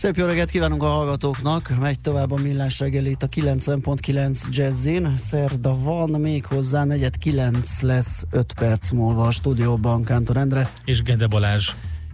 [0.00, 5.14] Szép jó reggelt kívánunk a hallgatóknak, megy tovább a millás reggeli itt a 90.9 Jazzin.
[5.18, 10.70] Szerda van, még hozzá negyed 9 lesz 5 perc múlva a stúdióban Kántor Endre.
[10.84, 11.70] És Gede Balázs.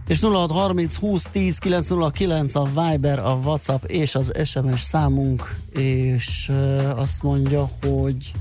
[0.07, 6.51] És 0630 20 10 909 a Viber, a WhatsApp és az SMS számunk, és
[6.95, 8.31] azt mondja, hogy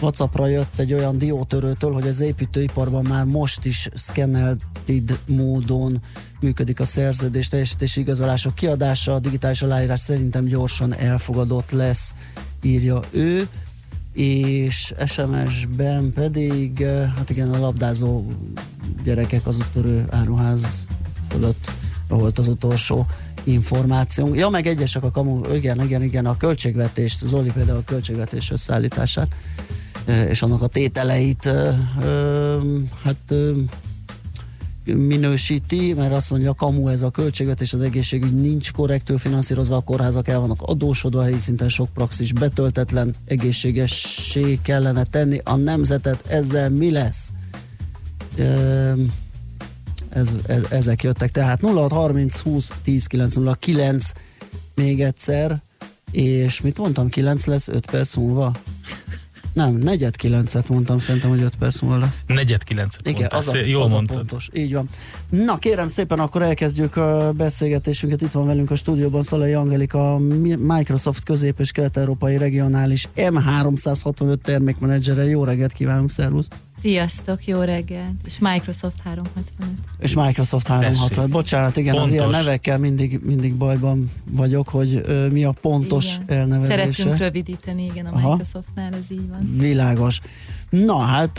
[0.00, 6.02] WhatsAppra jött egy olyan diótörőtől, hogy az építőiparban már most is scannelted módon
[6.46, 12.14] működik a szerződés teljesítési igazolások kiadása, a digitális aláírás szerintem gyorsan elfogadott lesz,
[12.62, 13.48] írja ő
[14.12, 16.84] és SMS-ben pedig,
[17.16, 18.24] hát igen, a labdázó
[19.04, 20.86] gyerekek az úttörő áruház
[21.30, 21.70] fölött
[22.08, 23.06] volt az utolsó
[23.44, 24.36] információnk.
[24.36, 29.28] Ja, meg egyesek a kamu, igen, igen, igen, a költségvetést, Zoli például a költségvetés összeállítását
[30.28, 31.44] és annak a tételeit
[33.04, 33.34] hát
[34.94, 39.80] minősíti, mert azt mondja, a kamu ez a költségvetés, az egészségügy nincs korrektül finanszírozva, a
[39.80, 46.70] kórházak el vannak adósodva, helyi szinten sok praxis betöltetlen, egészségessé kellene tenni a nemzetet, ezzel
[46.70, 47.28] mi lesz?
[50.08, 54.10] Ez, ez, ezek jöttek, tehát 0630 20 10 909
[54.74, 55.62] még egyszer,
[56.10, 58.52] és mit mondtam, 9 lesz 5 perc múlva?
[59.56, 62.22] Nem, negyed kilencet mondtam, szerintem, hogy 5 perc múlva lesz.
[62.26, 64.48] Negyed kilencet Igen, az a, Jól az a pontos.
[64.52, 64.88] Így van.
[65.30, 68.22] Na kérem szépen, akkor elkezdjük a beszélgetésünket.
[68.22, 70.18] Itt van velünk a stúdióban Szalai Angelika, a
[70.58, 75.24] Microsoft közép- és kelet-európai regionális M365 termékmenedzsere.
[75.24, 76.48] Jó reggelt kívánunk, szervusz!
[76.78, 78.14] Sziasztok, jó reggel!
[78.24, 79.70] És Microsoft 365.
[79.98, 81.16] És Microsoft 365.
[81.16, 81.32] Tessék.
[81.32, 82.10] Bocsánat, igen, pontos.
[82.10, 86.38] az ilyen nevekkel mindig, mindig bajban vagyok, hogy ö, mi a pontos igen.
[86.38, 86.76] elnevezése.
[86.76, 88.28] Szeretünk rövidíteni, igen, a Aha.
[88.28, 89.45] Microsoftnál ez így van.
[89.58, 90.20] Világos.
[90.70, 91.38] Na hát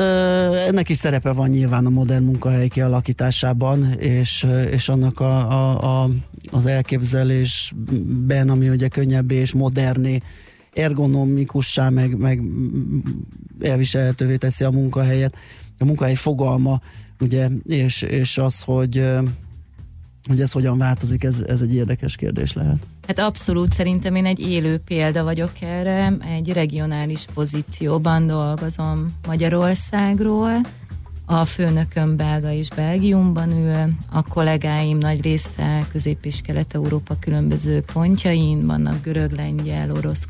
[0.68, 6.09] ennek is szerepe van nyilván a modern munkahely kialakításában, és, és annak a, a, a,
[6.51, 10.19] az elképzelésben, ami ugye könnyebbé és moderné
[10.73, 12.41] ergonomikussá, meg, meg
[13.62, 15.35] elviselhetővé teszi a munkahelyet.
[15.79, 16.81] A munkahely fogalma,
[17.19, 19.06] ugye, és, és az, hogy
[20.28, 22.88] hogy ez hogyan változik, ez, ez egy érdekes kérdés lehet.
[23.07, 30.62] Hát abszolút, szerintem én egy élő példa vagyok erre, egy regionális pozícióban dolgozom Magyarországról,
[31.25, 38.66] a főnököm belga és Belgiumban ül, a kollégáim nagy része Közép- és Kelet-Európa különböző pontjain,
[38.66, 40.28] vannak görög, lengyel, orosz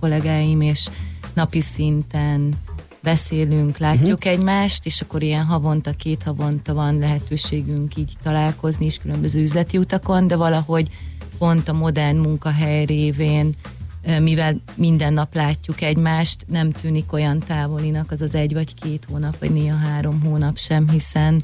[0.00, 0.88] kollégáim, és
[1.34, 2.52] napi szinten
[3.02, 4.32] beszélünk, látjuk uh-huh.
[4.32, 10.26] egymást, és akkor ilyen havonta, két havonta van lehetőségünk így találkozni is különböző üzleti utakon,
[10.26, 10.88] de valahogy
[11.38, 13.54] pont a modern munkahely révén
[14.20, 19.38] mivel minden nap látjuk egymást, nem tűnik olyan távolinak az az egy vagy két hónap,
[19.38, 21.42] vagy néha három hónap sem, hiszen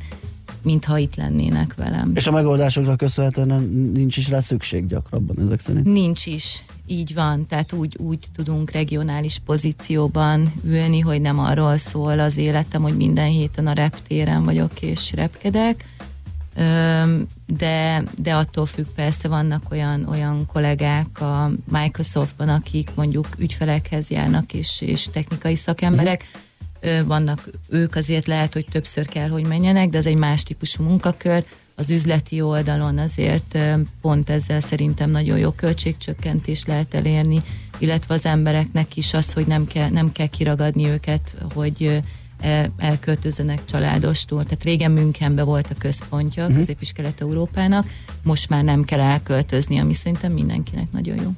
[0.62, 2.12] mintha itt lennének velem.
[2.14, 3.62] És a megoldásokra köszönhetően
[3.94, 5.84] nincs is rá szükség gyakrabban ezek szerint?
[5.84, 7.46] Nincs is, így van.
[7.46, 13.28] Tehát úgy, úgy tudunk regionális pozícióban ülni, hogy nem arról szól az életem, hogy minden
[13.28, 15.84] héten a reptéren vagyok és repkedek,
[17.46, 24.52] de, de attól függ persze vannak olyan, olyan kollégák a Microsoftban, akik mondjuk ügyfelekhez járnak
[24.52, 26.26] és, és technikai szakemberek,
[27.04, 31.44] vannak ők azért lehet, hogy többször kell, hogy menjenek, de ez egy más típusú munkakör.
[31.76, 33.58] Az üzleti oldalon azért
[34.00, 37.42] pont ezzel szerintem nagyon jó költségcsökkentést lehet elérni,
[37.78, 42.00] illetve az embereknek is az, hogy nem kell, nem kell kiragadni őket, hogy
[42.76, 44.44] elköltözzenek családostól.
[44.44, 46.58] Tehát régen Münchenbe volt a központja uh-huh.
[46.58, 47.86] Közép- és Kelet-Európának,
[48.22, 51.30] most már nem kell elköltözni, ami szerintem mindenkinek nagyon jó.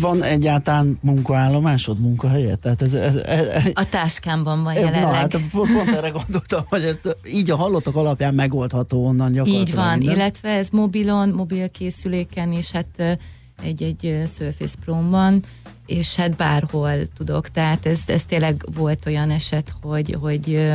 [0.00, 2.54] Van egyáltalán munkaállomásod, munkahelye?
[2.54, 5.00] Tehát ez, ez, ez, ez, a táskámban van jelenleg.
[5.00, 6.98] Na hát pont erre gondoltam, hogy ez
[7.32, 9.68] így a hallottak alapján megoldható onnan gyakorlatilag.
[9.68, 10.16] Így van, minden.
[10.16, 13.18] illetve ez mobilon, mobil készüléken, és hát
[13.62, 15.44] egy-egy Surface pro van,
[15.86, 17.48] és hát bárhol tudok.
[17.48, 20.74] Tehát ez, ez tényleg volt olyan eset, hogy, hogy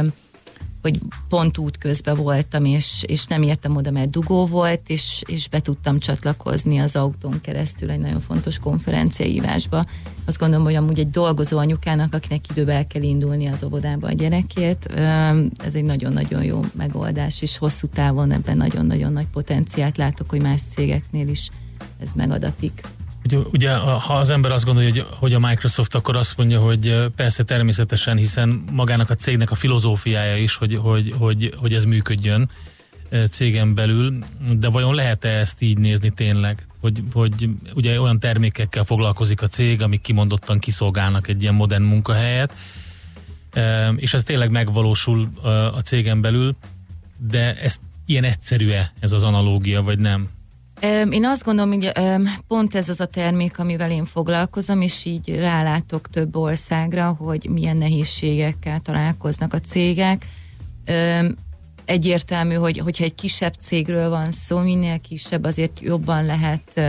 [0.81, 1.00] hogy
[1.30, 5.60] pont út közben voltam, és, és nem értem oda, mert dugó volt, és, és be
[5.60, 9.86] tudtam csatlakozni az autón keresztül egy nagyon fontos konferenciaívásba.
[10.25, 14.12] Azt gondolom, hogy amúgy egy dolgozó anyukának, akinek időben el kell indulni az óvodába a
[14.12, 14.86] gyerekét,
[15.66, 20.62] ez egy nagyon-nagyon jó megoldás, és hosszú távon ebben nagyon-nagyon nagy potenciált látok, hogy más
[20.62, 21.50] cégeknél is
[22.00, 22.81] ez megadatik.
[23.23, 27.06] Ugye, ugye ha az ember azt gondolja, hogy, hogy a Microsoft, akkor azt mondja, hogy
[27.15, 32.50] persze természetesen, hiszen magának a cégnek a filozófiája is, hogy, hogy, hogy, hogy ez működjön
[33.29, 34.18] cégen belül,
[34.59, 36.65] de vajon lehet-e ezt így nézni tényleg?
[36.79, 42.53] Hogy, hogy ugye olyan termékekkel foglalkozik a cég, amik kimondottan kiszolgálnak egy ilyen modern munkahelyet,
[43.95, 45.29] és ez tényleg megvalósul
[45.73, 46.56] a cégen belül,
[47.18, 50.29] de ez ilyen egyszerű-e ez az analógia, vagy nem?
[51.12, 51.92] Én azt gondolom, hogy
[52.48, 57.78] pont ez az a termék, amivel én foglalkozom, és így rálátok több országra, hogy milyen
[57.78, 60.28] nehézségekkel találkoznak a cégek.
[61.86, 66.81] Egyértelmű, hogy, hogyha egy kisebb cégről van szó, minél kisebb, azért jobban lehet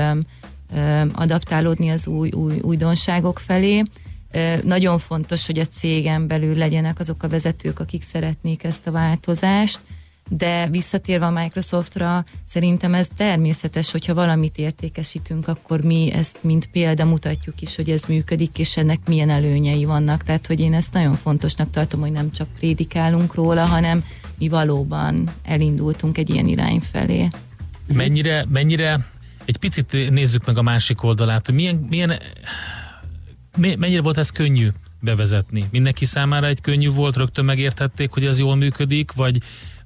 [1.12, 3.83] adaptálódni az új, új újdonságok felé.
[4.65, 9.81] Nagyon fontos, hogy a cégen belül legyenek azok a vezetők, akik szeretnék ezt a változást,
[10.37, 17.05] de visszatérve a Microsoftra, szerintem ez természetes, hogyha valamit értékesítünk, akkor mi ezt mint példa
[17.05, 20.23] mutatjuk is, hogy ez működik, és ennek milyen előnyei vannak.
[20.23, 24.05] Tehát, hogy én ezt nagyon fontosnak tartom, hogy nem csak prédikálunk róla, hanem
[24.38, 27.29] mi valóban elindultunk egy ilyen irány felé.
[27.94, 29.06] Mennyire, mennyire
[29.44, 32.19] egy picit nézzük meg a másik oldalát, hogy milyen, milyen
[33.56, 34.69] mennyire volt ez könnyű
[35.00, 35.64] bevezetni?
[35.70, 39.43] Mindenki számára egy könnyű volt, rögtön megértették, hogy ez jól működik, vagy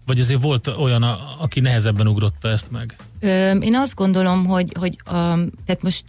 [0.07, 2.97] vagy azért volt olyan, a, aki nehezebben ugrotta ezt meg?
[3.61, 5.13] Én azt gondolom, hogy, hogy a,
[5.65, 6.05] tehát most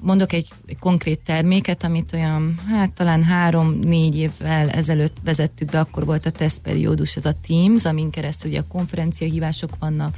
[0.00, 6.04] mondok egy, egy konkrét terméket, amit olyan, hát talán három-négy évvel ezelőtt vezettük be, akkor
[6.04, 10.16] volt a tesztperiódus, ez a Teams, amin keresztül ugye a konferenciahívások vannak,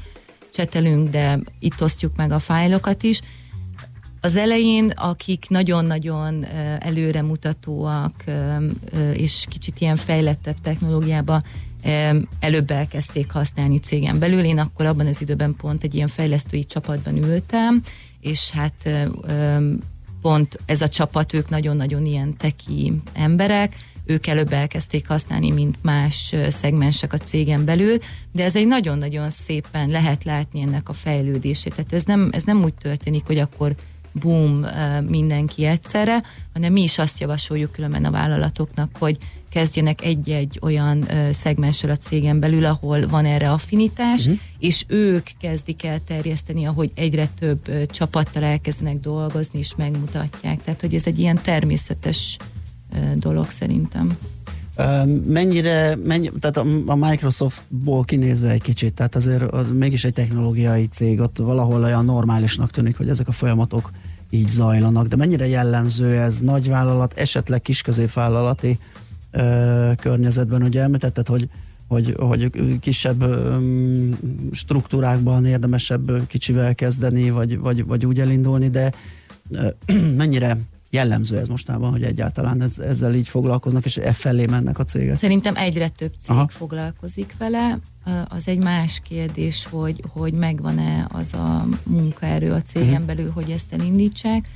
[0.55, 3.21] csetelünk, de itt osztjuk meg a fájlokat is.
[4.21, 6.47] Az elején, akik nagyon-nagyon
[6.79, 8.25] előremutatóak,
[9.13, 11.43] és kicsit ilyen fejlettebb technológiába
[12.41, 14.45] előbb elkezdték használni cégen belül.
[14.45, 17.83] Én akkor abban az időben pont egy ilyen fejlesztői csapatban ültem,
[18.21, 18.91] és hát
[20.21, 26.35] pont ez a csapat, ők nagyon-nagyon ilyen teki emberek, ők előbb elkezdték használni, mint más
[26.49, 27.99] szegmensek a cégen belül,
[28.33, 31.75] de ez egy nagyon-nagyon szépen lehet látni ennek a fejlődését.
[31.75, 33.75] Tehát ez nem, ez nem úgy történik, hogy akkor
[34.13, 34.67] boom
[35.09, 39.19] mindenki egyszerre, hanem mi is azt javasoljuk különben a vállalatoknak, hogy
[39.57, 44.41] kezdjenek egy-egy olyan ö, szegmenssel a cégen belül, ahol van erre affinitás, uh-huh.
[44.59, 50.63] és ők kezdik el terjeszteni, ahogy egyre több ö, csapattal elkezdenek dolgozni, és megmutatják.
[50.63, 52.37] Tehát, hogy ez egy ilyen természetes
[52.95, 54.19] ö, dolog szerintem.
[55.27, 56.57] Mennyire, mennyi, tehát
[56.87, 62.05] a Microsoftból kinézve egy kicsit, tehát azért az mégis egy technológiai cég, ott valahol olyan
[62.05, 63.91] normálisnak tűnik, hogy ezek a folyamatok
[64.31, 68.79] így zajlanak, de mennyire jellemző ez nagyvállalat, esetleg kisközépvállalati
[69.97, 71.49] környezetben, ugye említetted, hogy
[71.89, 72.51] hogy, hogy
[72.81, 73.25] kisebb
[74.53, 78.93] struktúrákban érdemesebb kicsivel kezdeni, vagy, vagy, vagy úgy elindulni, de
[80.17, 80.59] mennyire
[80.91, 85.17] jellemző ez mostában, hogy egyáltalán ez, ezzel így foglalkoznak, és e felé mennek a cégek?
[85.17, 86.49] Szerintem egyre több cég Aha.
[86.49, 87.79] foglalkozik vele.
[88.29, 93.07] Az egy más kérdés, hogy, hogy megvan-e az a munkaerő a cégen uh-huh.
[93.07, 94.49] belül, hogy ezt elindítsák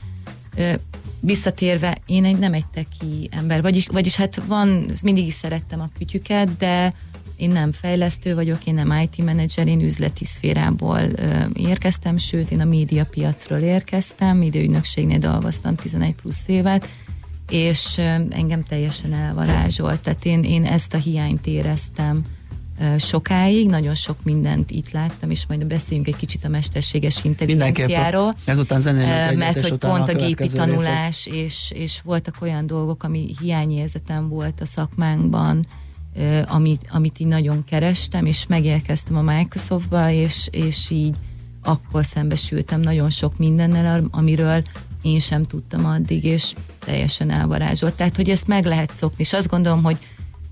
[1.21, 5.91] visszatérve, én egy, nem egy teki ember, vagyis, vagyis hát van, mindig is szerettem a
[5.99, 6.95] kütyüket, de
[7.37, 12.61] én nem fejlesztő vagyok, én nem IT menedzser, én üzleti szférából ö, érkeztem, sőt, én
[12.61, 16.89] a médiapiacról érkeztem, időügynökségnél dolgoztam 11 plusz évet,
[17.49, 22.23] és ö, engem teljesen elvarázsolt, tehát én, én ezt a hiányt éreztem
[22.99, 28.35] sokáig, nagyon sok mindent itt láttam, és majd beszéljünk egy kicsit a mesterséges intelligenciáról.
[28.45, 33.35] Ezután zenélünk Mert hogy pont a, a gépi tanulás, és, és voltak olyan dolgok, ami
[33.41, 35.67] hiányérzetem volt a szakmánkban,
[36.47, 41.17] amit, amit így nagyon kerestem, és megérkeztem a Microsoftba, és, és így
[41.63, 44.63] akkor szembesültem nagyon sok mindennel, amiről
[45.03, 47.95] én sem tudtam addig, és teljesen elvarázsolt.
[47.95, 49.99] Tehát, hogy ezt meg lehet szokni, és azt gondolom, hogy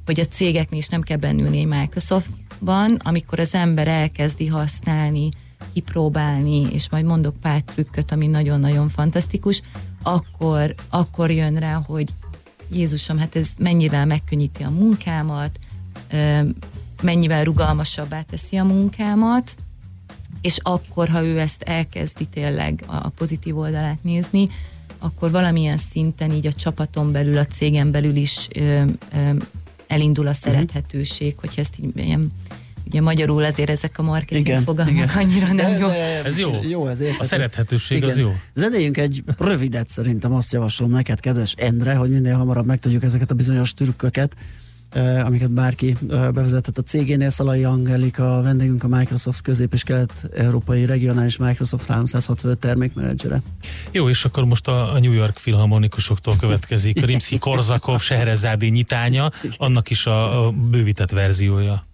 [0.08, 5.28] hogy a cégeknél is nem kell bennülni egy Microsoftban, amikor az ember elkezdi használni,
[5.72, 9.62] kipróbálni, és majd mondok pár trükköt, ami nagyon-nagyon fantasztikus,
[10.02, 12.08] akkor, akkor jön rá, hogy
[12.70, 15.58] Jézusom, hát ez mennyivel megkönnyíti a munkámat,
[17.02, 19.54] mennyivel rugalmasabbá teszi a munkámat,
[20.40, 24.48] és akkor, ha ő ezt elkezdi tényleg a pozitív oldalát nézni,
[24.98, 28.82] akkor valamilyen szinten így a csapaton belül, a cégen belül is ö,
[29.14, 29.30] ö,
[29.88, 31.50] elindul a szerethetőség, uh-huh.
[31.50, 32.33] hogy ezt így ilyen
[32.88, 35.09] Ugye magyarul azért ezek a marketing igen, fogalmak igen.
[35.09, 35.87] annyira nem de, jó.
[35.87, 36.50] De, ez jó.
[36.68, 38.09] Jó, ez A szerethetőség igen.
[38.09, 38.35] az jó.
[38.54, 43.35] Zenéljünk egy rövidet szerintem, azt javaslom neked, kedves Endre, hogy minél hamarabb megtudjuk ezeket a
[43.35, 44.35] bizonyos trükköket.
[45.24, 47.30] Amiket bárki bevezetett a cégénél.
[47.30, 53.42] Szalai Angelika, a vendégünk a Microsoft közép- és kelet-európai regionális Microsoft 365 termékmenedzsere.
[53.90, 60.06] Jó, és akkor most a, a New York filharmonikusoktól következik Rimsky-Korzakov Seherezádi nyitánya, annak is
[60.06, 61.86] a, a bővített verziója.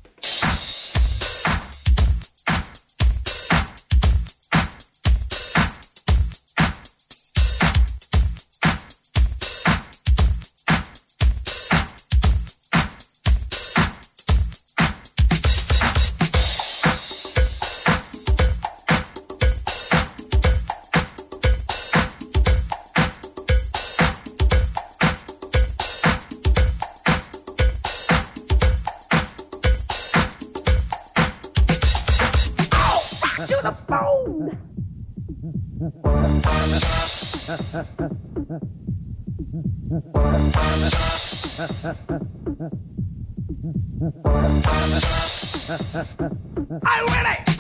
[37.47, 37.53] I
[47.07, 47.54] win it!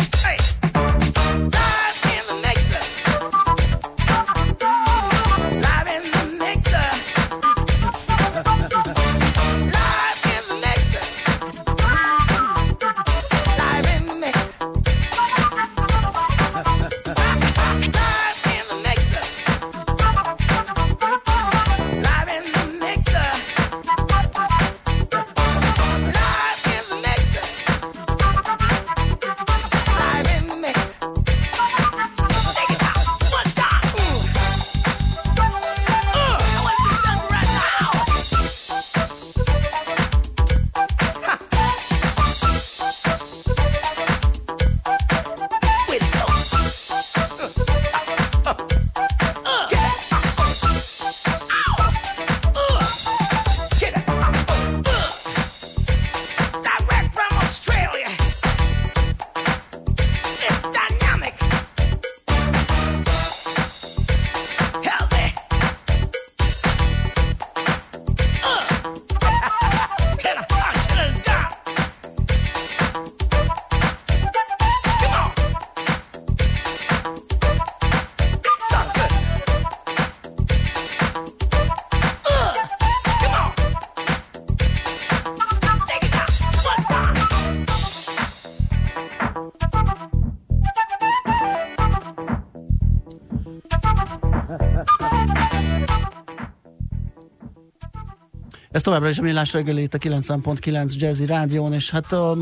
[98.82, 102.36] Továbbra is a Millás reggeli itt a 90.9 Jazzy Rádión, és hát a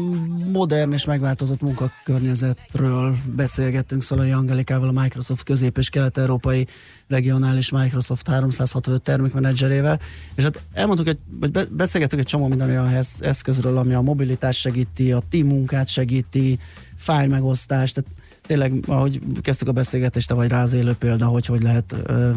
[0.52, 6.66] modern és megváltozott munkakörnyezetről beszélgettünk Szalai Angelikával, a Microsoft közép- és kelet-európai
[7.08, 10.00] regionális Microsoft 365 termékmenedzserével,
[10.34, 15.12] és hát elmondtuk, egy, vagy beszélgettük egy csomó minden olyan eszközről, ami a mobilitás segíti,
[15.12, 16.58] a team munkát segíti,
[16.96, 18.10] fájl megosztást, tehát
[18.46, 22.30] tényleg, ahogy kezdtük a beszélgetést, vagy rá az élő példa, hogy hogy lehet ö,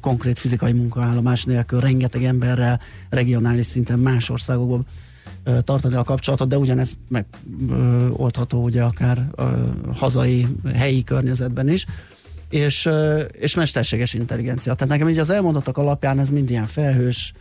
[0.00, 2.80] konkrét fizikai munkaállomás nélkül rengeteg emberrel
[3.10, 4.86] regionális szinten más országokban
[5.60, 9.44] tartani a kapcsolatot, de ugyanez megoldható ugye akár ö,
[9.94, 11.86] hazai, helyi környezetben is
[12.54, 12.88] és,
[13.32, 14.74] és mesterséges intelligencia.
[14.74, 17.32] Tehát nekem így az elmondottak alapján ez mind ilyen felhős,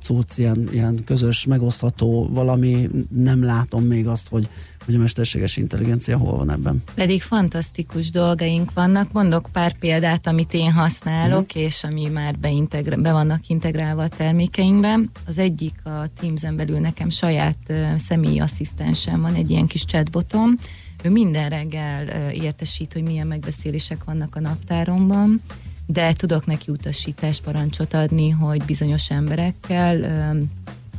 [0.00, 4.48] cucc, ilyen, ilyen közös, megosztható valami, nem látom még azt, hogy
[4.90, 6.82] hogy a mesterséges intelligencia hol van ebben.
[6.94, 9.12] Pedig fantasztikus dolgaink vannak.
[9.12, 11.62] Mondok pár példát, amit én használok, uh-huh.
[11.62, 15.10] és ami már beintegr- be vannak integrálva a termékeinkben.
[15.26, 20.54] Az egyik a Teams-en belül nekem saját uh, személyi asszisztensem van, egy ilyen kis chatbotom.
[21.02, 25.42] Ő minden reggel uh, értesít, hogy milyen megbeszélések vannak a naptáromban,
[25.86, 30.42] de tudok neki utasítás parancsot adni, hogy bizonyos emberekkel uh,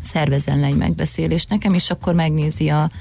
[0.02, 2.92] szervezzen le egy megbeszélést nekem, és akkor megnézi a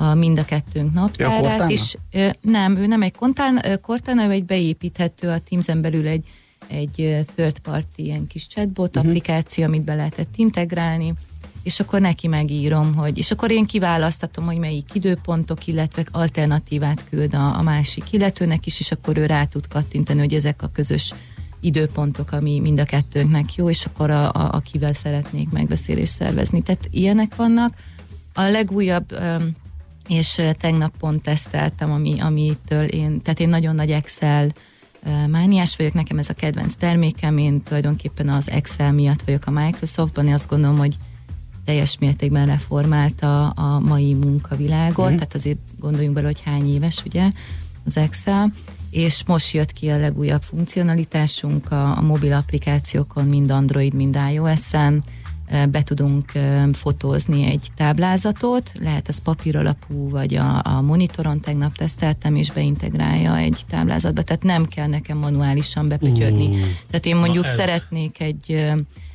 [0.00, 1.96] a mind a kettőnk naptárát is.
[2.40, 6.24] Nem, ő nem egy kortána, ő egy beépíthető a Teams-en belül egy,
[6.68, 9.04] egy third party ilyen kis chatbot uh-huh.
[9.04, 11.14] applikáció, amit be lehetett integrálni,
[11.62, 17.34] és akkor neki megírom, hogy, és akkor én kiválasztatom, hogy melyik időpontok, illetve alternatívát küld
[17.34, 21.14] a, a másik illetőnek is, és akkor ő rá tud kattintani, hogy ezek a közös
[21.60, 26.62] időpontok, ami mind a kettőnknek jó, és akkor a, a, akivel szeretnék megbeszélést szervezni.
[26.62, 27.74] Tehát ilyenek vannak.
[28.34, 29.56] A legújabb um,
[30.10, 34.48] és tegnap pont teszteltem, ami, amitől én, tehát én nagyon nagy Excel
[35.28, 40.26] mániás vagyok, nekem ez a kedvenc termékem, én tulajdonképpen az Excel miatt vagyok a Microsoftban,
[40.26, 40.96] én azt gondolom, hogy
[41.64, 45.14] teljes mértékben reformálta a mai munkavilágot, mm.
[45.14, 47.30] tehát azért gondoljunk bele, hogy hány éves ugye
[47.84, 48.52] az Excel,
[48.90, 55.02] és most jött ki a legújabb funkcionalitásunk a, a mobil applikációkon, mind Android, mind iOS-en,
[55.70, 56.32] be tudunk
[56.72, 61.40] fotózni egy táblázatot, lehet ez papír alapú, vagy a, a monitoron.
[61.40, 66.46] Tegnap teszteltem, és beintegrálja egy táblázatba, tehát nem kell nekem manuálisan bepötyödni.
[66.46, 68.70] Uh, tehát én mondjuk szeretnék egy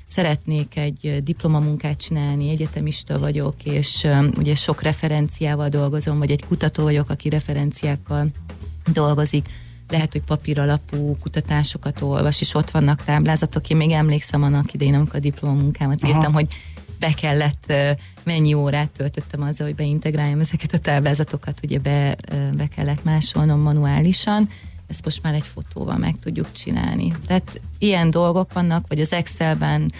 [0.05, 7.09] szeretnék egy diplomamunkát csinálni, egyetemista vagyok, és ugye sok referenciával dolgozom, vagy egy kutató vagyok,
[7.09, 8.27] aki referenciákkal
[8.93, 9.49] dolgozik,
[9.89, 13.69] lehet, hogy papír alapú kutatásokat olvas, és ott vannak táblázatok.
[13.69, 16.13] Én még emlékszem annak idején, amikor a diplomamunkámat Aha.
[16.13, 16.47] írtam, hogy
[16.99, 17.73] be kellett,
[18.23, 22.15] mennyi órát töltöttem azzal, hogy beintegráljam ezeket a táblázatokat, ugye be,
[22.55, 24.49] be kellett másolnom manuálisan,
[24.87, 27.13] ezt most már egy fotóval meg tudjuk csinálni.
[27.27, 29.91] Tehát ilyen dolgok vannak, vagy az Excelben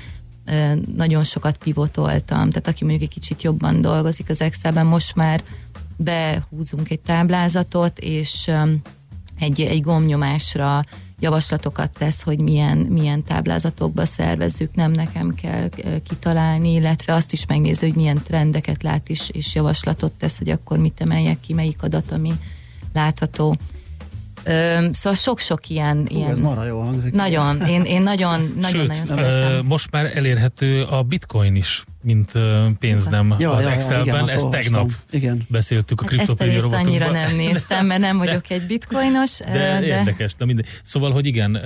[0.95, 5.43] nagyon sokat pivotoltam, tehát aki mondjuk egy kicsit jobban dolgozik az Excelben, most már
[5.97, 8.51] behúzunk egy táblázatot, és
[9.39, 10.83] egy, egy gomnyomásra
[11.19, 15.69] javaslatokat tesz, hogy milyen, milyen táblázatokba szervezzük, nem nekem kell
[16.07, 20.77] kitalálni, illetve azt is megnézi, hogy milyen trendeket lát is, és javaslatot tesz, hogy akkor
[20.77, 22.33] mit emeljek ki, melyik adat, ami
[22.93, 23.57] látható.
[24.91, 25.97] Szóval sok-sok ilyen...
[25.97, 27.13] Hú, ilyen ez mara jó hangzik.
[27.13, 29.65] Nagyon, én, én nagyon, nagyon, nagyon szeretem.
[29.65, 32.31] most már elérhető a bitcoin is, mint
[32.79, 34.15] pénznem ja, az ja, Excelben.
[34.15, 35.45] Ja, igen, ezt tegnap igen.
[35.49, 39.39] beszéltük a kriptopédia hát Ezt a annyira nem néztem, mert nem vagyok egy bitcoinos.
[39.39, 39.85] De, de...
[39.85, 40.65] érdekes, de minden.
[40.83, 41.59] Szóval, hogy igen,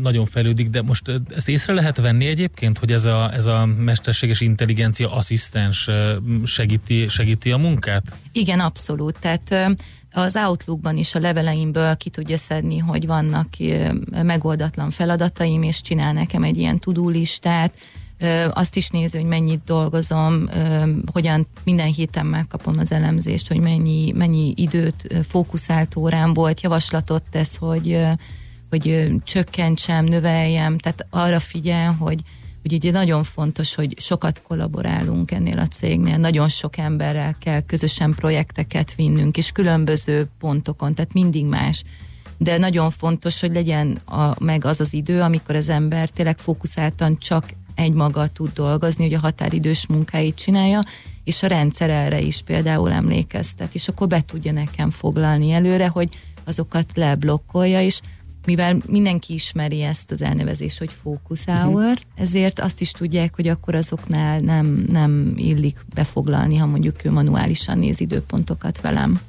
[0.00, 1.02] nagyon fejlődik, de most
[1.34, 5.88] ezt észre lehet venni egyébként, hogy ez a, ez a mesterséges intelligencia asszisztens
[6.44, 8.14] segíti, segíti a munkát?
[8.32, 9.16] Igen, abszolút.
[9.20, 9.74] Tehát
[10.12, 13.48] az Outlookban is a leveleimből ki tudja szedni, hogy vannak
[14.22, 17.74] megoldatlan feladataim, és csinál nekem egy ilyen tudó listát,
[18.50, 20.48] azt is nézi, hogy mennyit dolgozom,
[21.12, 27.56] hogyan minden héten megkapom az elemzést, hogy mennyi, mennyi időt, fókuszált órám volt, javaslatot tesz,
[27.56, 27.98] hogy,
[28.70, 32.20] hogy csökkentsem, növeljem, tehát arra figyel, hogy,
[32.64, 38.14] Ugye ugye nagyon fontos, hogy sokat kollaborálunk ennél a cégnél, nagyon sok emberrel kell közösen
[38.14, 41.82] projekteket vinnünk, és különböző pontokon, tehát mindig más.
[42.38, 47.18] De nagyon fontos, hogy legyen a, meg az az idő, amikor az ember tényleg fókuszáltan
[47.18, 50.80] csak egy maga tud dolgozni, hogy a határidős munkáit csinálja,
[51.24, 56.08] és a rendszer erre is például emlékeztet, és akkor be tudja nekem foglalni előre, hogy
[56.44, 58.00] azokat leblokkolja, és
[58.46, 61.96] mivel mindenki ismeri ezt az elnevezést, hogy focus hour, uh-huh.
[62.14, 67.78] ezért azt is tudják, hogy akkor azoknál nem, nem illik befoglalni, ha mondjuk ő manuálisan
[67.78, 69.20] néz időpontokat velem.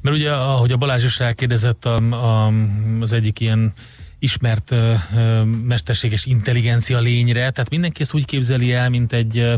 [0.00, 2.52] Mert ugye, ahogy a Balázs is rákérdezett, a, a,
[3.00, 3.72] az egyik ilyen
[4.18, 9.54] ismert uh, mesterséges intelligencia lényre, tehát mindenki ezt úgy képzeli el, mint egy uh,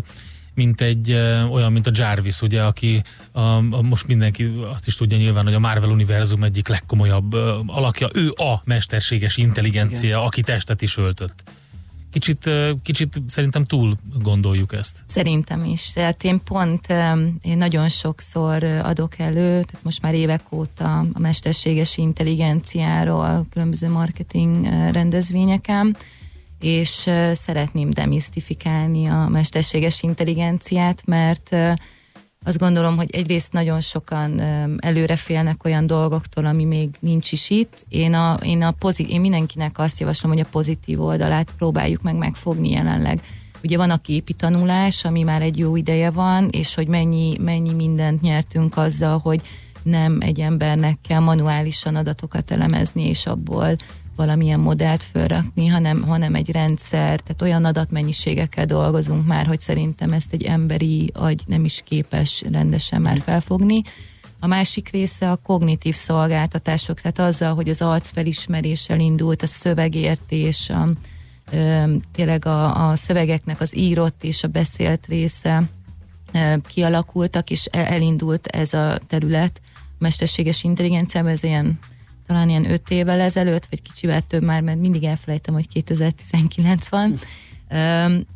[0.55, 1.13] mint egy
[1.51, 5.55] olyan, mint a Jarvis, ugye, aki a, a, most mindenki azt is tudja nyilván, hogy
[5.55, 7.33] a Marvel univerzum egyik legkomolyabb
[7.67, 10.21] alakja, ő a mesterséges intelligencia, Igen.
[10.21, 11.43] aki testet is öltött.
[12.13, 12.51] Kicsit,
[12.83, 15.03] kicsit szerintem túl gondoljuk ezt.
[15.07, 15.93] Szerintem is.
[15.93, 16.87] Tehát én pont
[17.43, 24.67] én nagyon sokszor adok elő, tehát most már évek óta a mesterséges intelligenciáról különböző marketing
[24.91, 25.97] rendezvényeken,
[26.63, 31.57] és szeretném demisztifikálni a mesterséges intelligenciát, mert
[32.45, 34.41] azt gondolom, hogy egyrészt nagyon sokan
[34.79, 37.85] előre félnek olyan dolgoktól, ami még nincs is itt.
[37.89, 42.15] Én, a, én, a pozit, én mindenkinek azt javaslom, hogy a pozitív oldalát próbáljuk meg
[42.15, 43.21] megfogni jelenleg.
[43.63, 47.73] Ugye van a képi tanulás, ami már egy jó ideje van, és hogy mennyi, mennyi
[47.73, 49.41] mindent nyertünk azzal, hogy
[49.83, 53.77] nem egy embernek kell manuálisan adatokat elemezni, és abból
[54.17, 60.33] valamilyen modellt fölrakni, hanem, hanem egy rendszer, tehát olyan adatmennyiségekkel dolgozunk már, hogy szerintem ezt
[60.33, 63.83] egy emberi agy nem is képes rendesen már felfogni.
[64.41, 70.89] A másik része a kognitív szolgáltatások, tehát azzal, hogy az arcfelismeréssel indult, a szövegértés, a,
[71.53, 75.63] ö, tényleg a, a szövegeknek az írott és a beszélt része
[76.33, 79.61] ö, kialakultak, és elindult ez a terület
[79.99, 81.79] mesterséges intelligenciában, ez ilyen
[82.33, 87.19] talán ilyen öt évvel ezelőtt, vagy kicsivel több már, mert mindig elfelejtem, hogy 2019 van.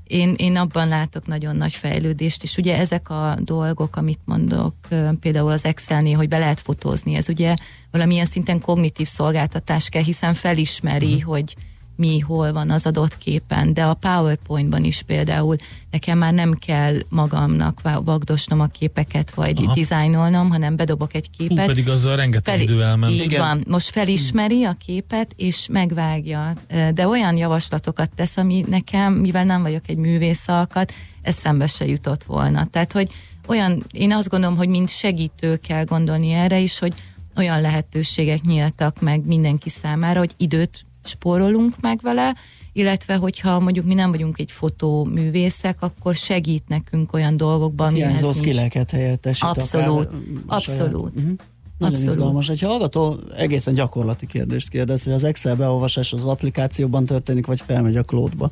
[0.07, 4.75] Én, én abban látok nagyon nagy fejlődést, és ugye ezek a dolgok, amit mondok,
[5.21, 7.55] például az Excelnél, hogy be lehet fotózni, ez ugye
[7.91, 11.31] valamilyen szinten kognitív szolgáltatás kell, hiszen felismeri, uh-huh.
[11.33, 11.57] hogy
[11.97, 15.57] mi hol van az adott képen, de a PowerPointban is például
[15.91, 19.73] nekem már nem kell magamnak vagdosnom a képeket, vagy Aha.
[19.73, 21.59] dizájnolnom, hanem bedobok egy képet.
[21.59, 23.13] Hú, pedig azzal rengeteg fel, idő elment.
[23.13, 23.41] Így Igen.
[23.41, 23.65] van.
[23.69, 26.53] Most felismeri a képet, és megvágja.
[26.95, 32.67] De olyan javaslatokat tesz, ami nekem, mivel nem vagyok egy művészalkat, eszembe se jutott volna.
[32.67, 33.11] Tehát, hogy
[33.47, 36.95] olyan, én azt gondolom, hogy mint segítő kell gondolni erre is, hogy
[37.37, 42.35] olyan lehetőségek nyíltak meg mindenki számára, hogy időt spórolunk meg vele,
[42.73, 48.37] illetve hogyha mondjuk mi nem vagyunk egy fotóművészek, akkor segít nekünk olyan dolgokban, amihez nincs.
[48.37, 49.45] skilleket helyettesít.
[49.45, 50.09] Abszolút,
[50.47, 51.13] abszolút.
[51.15, 51.39] Saját, uh-huh.
[51.79, 52.17] Nagyon Abszolút.
[52.17, 52.49] izgalmas.
[52.49, 57.97] Egy hallgató egészen gyakorlati kérdést kérdez, hogy az Excel beolvasás az applikációban történik, vagy felmegy
[57.97, 58.51] a cloudba.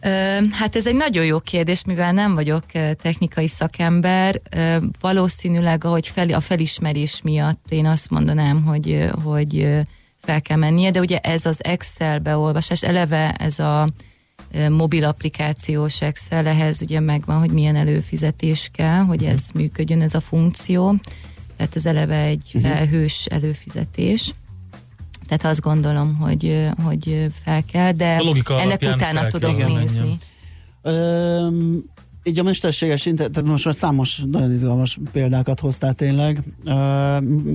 [0.00, 0.08] Ö,
[0.50, 2.64] Hát ez egy nagyon jó kérdés, mivel nem vagyok
[2.96, 4.40] technikai szakember.
[5.00, 9.68] Valószínűleg, ahogy fel, a felismerés miatt én azt mondanám, hogy, hogy
[10.28, 13.88] fel kell mennie, de ugye ez az Excel beolvasás, eleve ez a
[14.68, 20.20] mobil applikációs Excel, ehhez ugye megvan, hogy milyen előfizetés kell, hogy ez működjön, ez a
[20.20, 20.94] funkció.
[21.56, 24.34] Tehát ez eleve egy felhős előfizetés.
[25.28, 30.18] Tehát azt gondolom, hogy, hogy fel kell, de ennek utána tudok kell nézni.
[30.82, 31.84] menjen.
[32.22, 36.42] Így a mesterséges internet, most már számos nagyon izgalmas példákat hoztál tényleg.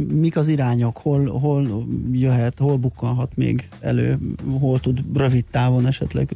[0.07, 0.97] Mik az irányok?
[0.97, 4.19] Hol, hol jöhet, hol bukkanhat még elő?
[4.59, 6.35] Hol tud rövid távon esetleg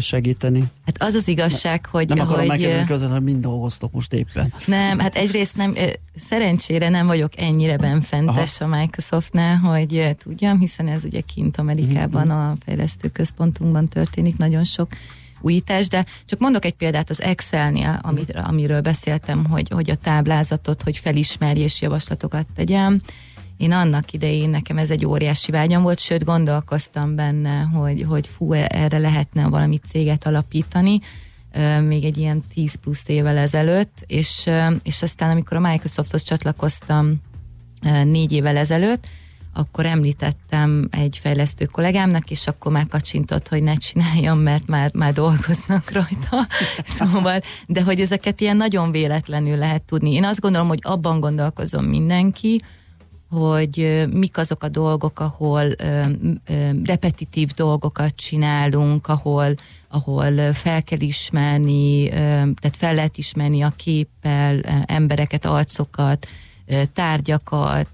[0.00, 0.64] segíteni?
[0.84, 2.08] Hát az az igazság, hogy...
[2.08, 4.52] Nem akarom hogy megkérdezni közben, hogy mind dolgoztok most éppen.
[4.66, 5.74] Nem, hát egyrészt nem,
[6.16, 12.52] szerencsére nem vagyok ennyire benfentes a Microsoftnál, hogy tudjam, hiszen ez ugye kint Amerikában a
[12.64, 14.88] fejlesztő központunkban történik nagyon sok
[15.40, 20.82] újítás, de csak mondok egy példát az Excelnél, amit, amiről beszéltem, hogy, hogy a táblázatot,
[20.82, 23.00] hogy felismerj és javaslatokat tegyem.
[23.56, 28.52] Én annak idején nekem ez egy óriási vágyam volt, sőt gondolkoztam benne, hogy, hogy fú,
[28.52, 31.00] erre lehetne valami céget alapítani,
[31.80, 34.50] még egy ilyen 10 plusz évvel ezelőtt, és,
[34.82, 37.16] és aztán amikor a Microsofthoz csatlakoztam
[38.04, 39.06] négy évvel ezelőtt,
[39.52, 45.12] akkor említettem egy fejlesztő kollégámnak, és akkor már kacsintott, hogy ne csináljam, mert már, már
[45.12, 46.46] dolgoznak rajta.
[46.98, 50.12] Szóval, de hogy ezeket ilyen nagyon véletlenül lehet tudni.
[50.12, 52.60] Én azt gondolom, hogy abban gondolkozom mindenki,
[53.30, 56.02] hogy mik azok a dolgok, ahol ö,
[56.46, 59.54] ö, repetitív dolgokat csinálunk, ahol,
[59.88, 66.26] ahol fel kell ismerni, ö, tehát fel lehet ismerni a képpel embereket, arcokat,
[66.92, 67.88] tárgyakat,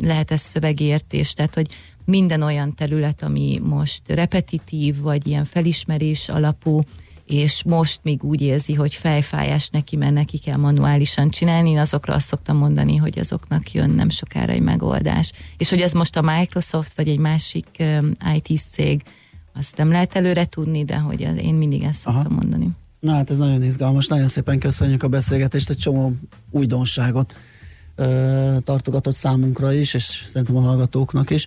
[0.00, 1.66] lehet ez szövegértés, tehát hogy
[2.04, 6.80] minden olyan terület, ami most repetitív, vagy ilyen felismerés alapú,
[7.26, 12.14] és most még úgy érzi, hogy fejfájás neki, mert neki kell manuálisan csinálni, én azokra
[12.14, 15.32] azt szoktam mondani, hogy azoknak jön nem sokára egy megoldás.
[15.56, 17.66] És hogy ez most a Microsoft, vagy egy másik
[18.34, 19.02] IT cég,
[19.54, 22.34] azt nem lehet előre tudni, de hogy én mindig ezt szoktam Aha.
[22.34, 22.68] mondani.
[23.00, 26.12] Na hát ez nagyon izgalmas, nagyon szépen köszönjük a beszélgetést, egy csomó
[26.50, 27.34] újdonságot
[28.64, 31.46] tartogatott számunkra is, és szerintem a hallgatóknak is.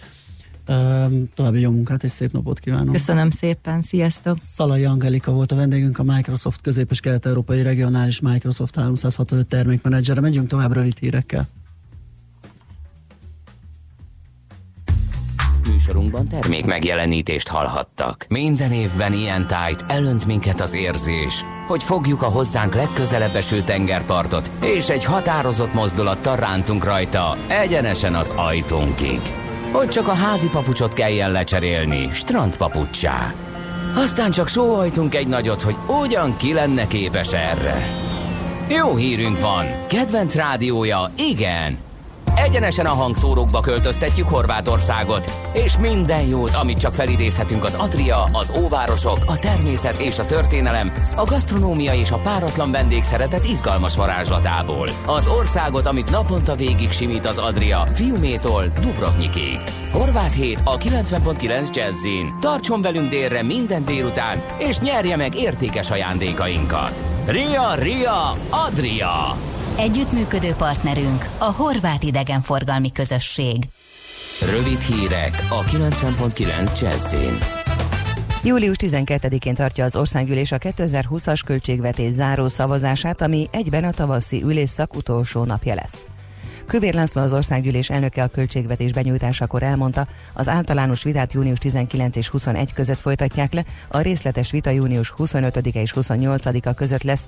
[1.36, 2.94] További jó munkát és szép napot kívánok!
[2.94, 4.38] Köszönöm szépen, sziasztok!
[4.38, 10.22] Szalai Angelika volt a vendégünk, a Microsoft közép- és kelet-európai regionális Microsoft 365 termékmenedzsere.
[10.22, 11.48] Megyünk tovább rövid hírekkel.
[15.88, 18.26] Műsorunkban termék megjelenítést hallhattak.
[18.30, 24.52] Minden évben ilyen tájt elönt minket az érzés, hogy fogjuk a hozzánk legközelebb eső tengerpartot,
[24.62, 29.20] és egy határozott mozdulattal rántunk rajta egyenesen az ajtónkig.
[29.72, 33.34] Hogy csak a házi papucsot kelljen lecserélni, strandpapucsá.
[33.96, 37.78] Aztán csak sóhajtunk egy nagyot, hogy ugyan ki lenne képes erre.
[38.70, 41.78] Jó hírünk van, kedvenc rádiója, igen.
[42.38, 49.18] Egyenesen a hangszórókba költöztetjük Horvátországot, és minden jót, amit csak felidézhetünk az Adria, az óvárosok,
[49.26, 54.88] a természet és a történelem, a gasztronómia és a páratlan vendégszeretet izgalmas varázslatából.
[55.06, 59.58] Az országot, amit naponta végig simít az Adria, Fiumétól Dubrovnikig.
[59.92, 62.36] Horvát hét a 90.9 Jazzin.
[62.40, 67.04] Tartson velünk délre minden délután, és nyerje meg értékes ajándékainkat.
[67.26, 69.36] Ria, Ria, Adria!
[69.80, 73.56] Együttműködő partnerünk a Horvát Idegenforgalmi Közösség.
[74.52, 77.38] Rövid hírek a 90.9 Jazzin.
[78.44, 84.96] Július 12-én tartja az országgyűlés a 2020-as költségvetés záró szavazását, ami egyben a tavaszi ülésszak
[84.96, 86.17] utolsó napja lesz.
[86.68, 92.28] Kövér László az országgyűlés elnöke a költségvetés benyújtásakor elmondta, az általános vitát június 19 és
[92.28, 97.28] 21 között folytatják le, a részletes vita június 25-e és 28-a között lesz.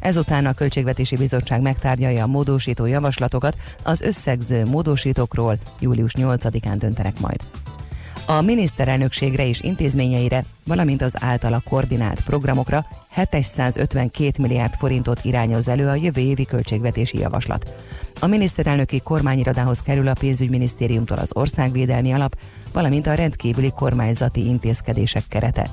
[0.00, 7.40] Ezután a Költségvetési Bizottság megtárgyalja a módosító javaslatokat, az összegző módosítókról július 8-án döntenek majd.
[8.30, 15.94] A miniszterelnökségre és intézményeire, valamint az általa koordinált programokra 752 milliárd forintot irányoz elő a
[15.94, 17.74] jövő évi költségvetési javaslat.
[18.20, 22.36] A miniszterelnöki kormányirodához kerül a pénzügyminisztériumtól az országvédelmi alap,
[22.72, 25.70] valamint a rendkívüli kormányzati intézkedések kerete.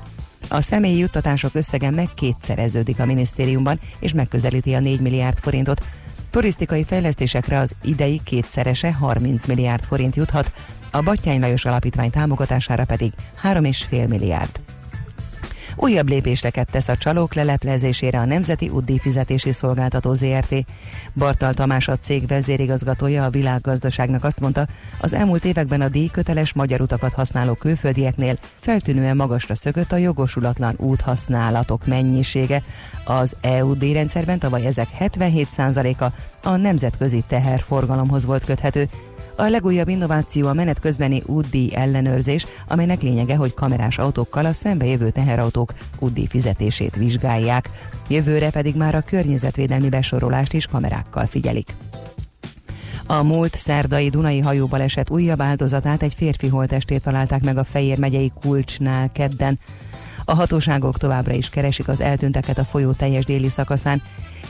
[0.50, 5.82] A személyi juttatások összege megkétszereződik a minisztériumban, és megközelíti a 4 milliárd forintot,
[6.30, 10.52] Turisztikai fejlesztésekre az idei kétszerese 30 milliárd forint juthat,
[10.98, 13.12] a Battyány Lajos Alapítvány támogatására pedig
[13.44, 14.60] 3,5 milliárd.
[15.76, 20.56] Újabb lépéseket tesz a csalók leleplezésére a Nemzeti Útdíj Fizetési Szolgáltató ZRT.
[21.14, 24.68] Bartal Tamás a cég vezérigazgatója a világgazdaságnak azt mondta,
[25.02, 31.86] az elmúlt években a díjköteles magyar utakat használó külföldieknél feltűnően magasra szökött a jogosulatlan úthasználatok
[31.86, 32.64] mennyisége.
[33.06, 36.06] Az EU díjrendszerben tavaly ezek 77%-a
[36.48, 38.90] a nemzetközi teherforgalomhoz volt köthető,
[39.38, 45.10] a legújabb innováció a menet közbeni útdíj ellenőrzés, amelynek lényege, hogy kamerás autókkal a szembejövő
[45.10, 47.70] teherautók útdíj fizetését vizsgálják.
[48.10, 51.76] Jövőre pedig már a környezetvédelmi besorolást is kamerákkal figyelik.
[53.06, 58.32] A múlt szerdai Dunai hajóbaleset újabb áldozatát egy férfi holtestét találták meg a Fejér megyei
[58.42, 59.60] Kulcsnál kedden.
[60.30, 64.02] A hatóságok továbbra is keresik az eltűnteket a folyó teljes déli szakaszán,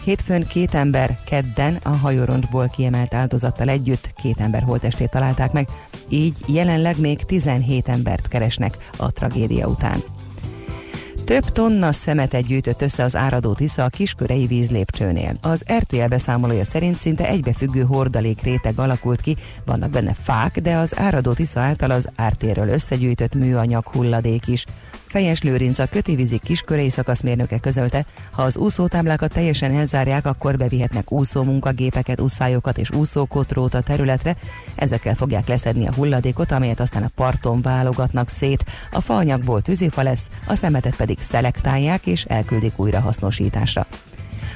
[0.04, 5.68] Hétfőn két ember, kedden a hajóroncsból kiemelt áldozattal együtt két ember holtestét találták meg,
[6.10, 10.04] így jelenleg még 17 embert keresnek a tragédia után.
[11.28, 15.38] Több tonna szemetet gyűjtött össze az áradó Tisza a kiskörei vízlépcsőnél.
[15.42, 19.36] Az RTL beszámolója szerint szinte egybefüggő hordalék réteg alakult ki,
[19.66, 24.66] vannak benne fák, de az áradó Tisza által az ártéről összegyűjtött műanyag hulladék is.
[25.08, 32.20] Fejes Lőrinc a kötévízi kiskörei szakaszmérnöke közölte, ha az úszótáblákat teljesen elzárják, akkor bevihetnek úszómunkagépeket,
[32.20, 34.36] úszályokat és úszókotrót a területre,
[34.76, 38.66] ezekkel fogják leszedni a hulladékot, amelyet aztán a parton válogatnak szét.
[38.92, 43.88] A faanyagból tűzifa lesz, a szemetet pedig szelektálják és elküldik újrahasznosításra.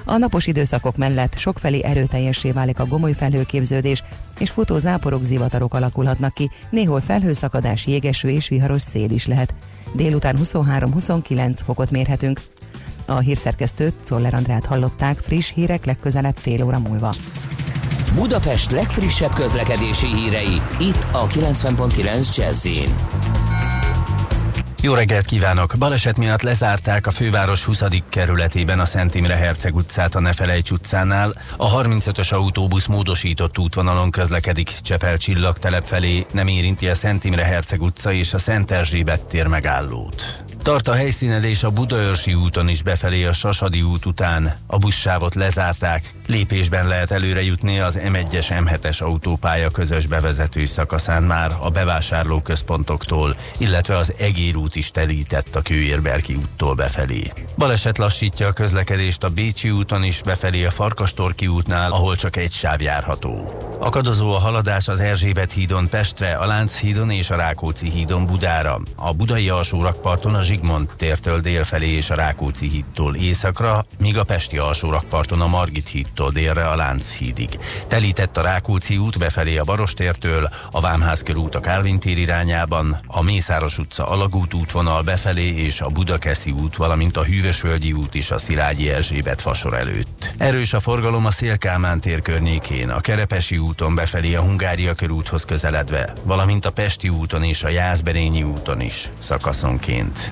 [0.05, 4.03] A napos időszakok mellett sokfelé erőteljessé válik a gomoly felhőképződés,
[4.39, 9.53] és futó záporok, zivatarok alakulhatnak ki, néhol felhőszakadás, jégeső és viharos szél is lehet.
[9.93, 12.41] Délután 23-29 fokot mérhetünk.
[13.05, 17.15] A hírszerkesztőt, Czoller Andrát hallották, friss hírek legközelebb fél óra múlva.
[18.15, 22.67] Budapest legfrissebb közlekedési hírei, itt a 90.9 jazz
[24.81, 25.73] jó reggelt kívánok!
[25.77, 27.83] Baleset miatt lezárták a főváros 20.
[28.09, 31.33] kerületében a Szent Imre Herceg utcát a Nefelejts utcánál.
[31.57, 37.81] A 35-ös autóbusz módosított útvonalon közlekedik Csepel csillagtelep felé, nem érinti a Szent Imre Herceg
[37.81, 40.40] utca és a Szent Erzsébet tér megállót.
[40.63, 44.55] Tart a helyszínelés a Budaörsi úton is befelé a Sasadi út után.
[44.67, 51.55] A buszsávot lezárták, lépésben lehet előre jutni az M1-es M7-es autópálya közös bevezető szakaszán már
[51.59, 57.31] a bevásárlóközpontoktól, illetve az Egér út is telített a Kőérberki úttól befelé.
[57.57, 62.51] Baleset lassítja a közlekedést a Bécsi úton is befelé a Farkastorki útnál, ahol csak egy
[62.51, 63.59] sáv járható.
[63.79, 68.79] Akadozó a haladás az Erzsébet hídon Pestre, a Lánchídon és a Rákóczi hídon Budára.
[68.95, 74.23] A budai alsó rakparton a Zsigmond tértől délfelé és a Rákóczi hídtól északra, míg a
[74.23, 77.59] Pesti alsórakparton a Margit hídtól délre a Lánchídig.
[77.87, 83.21] Telített a Rákóczi út befelé a Barostértől, a Vámházkör út a Kálvin tér irányában, a
[83.21, 88.37] Mészáros utca Alagút útvonal befelé és a Budakeszi út, valamint a Hűvösvölgyi út is a
[88.37, 90.33] Szilágyi Erzsébet fasor előtt.
[90.37, 96.13] Erős a forgalom a Szélkámán tér környékén, a Kerepesi úton befelé a Hungária körúthoz közeledve,
[96.23, 100.31] valamint a Pesti úton és a Jászberényi úton is szakaszonként.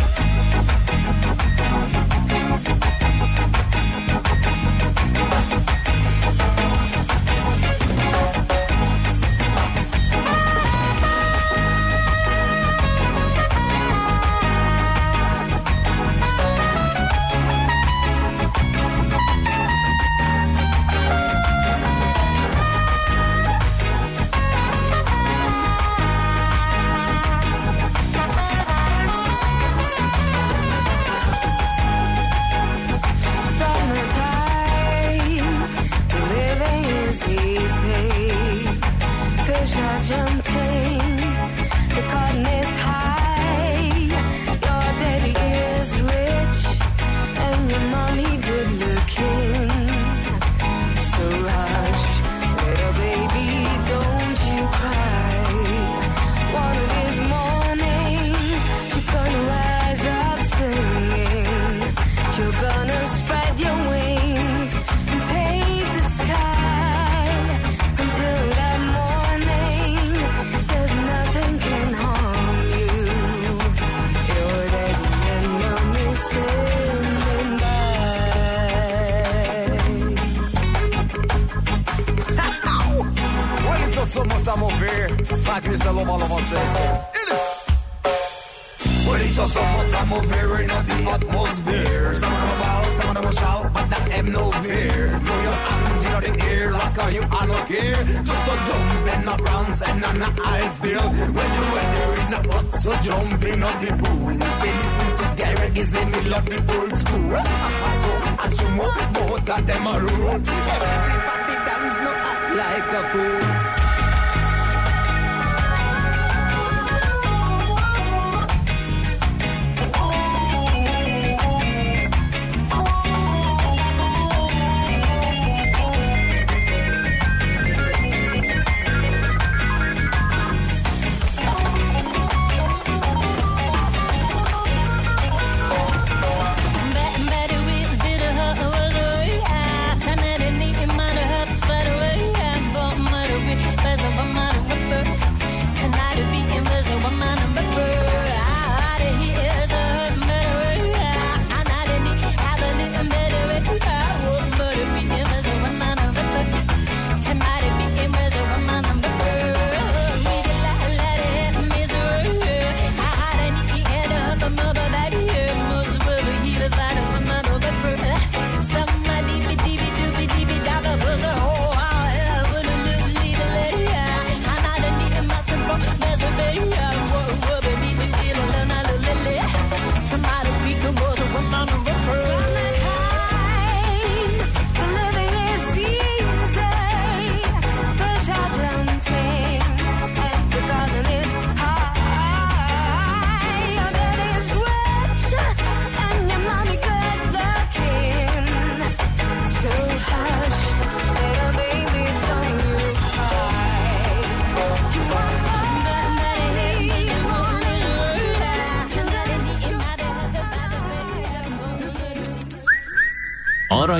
[106.77, 107.31] Old school.
[107.33, 110.47] A paso and sumo, both of them are rude.
[110.75, 113.80] Everybody dance, no act like a fool.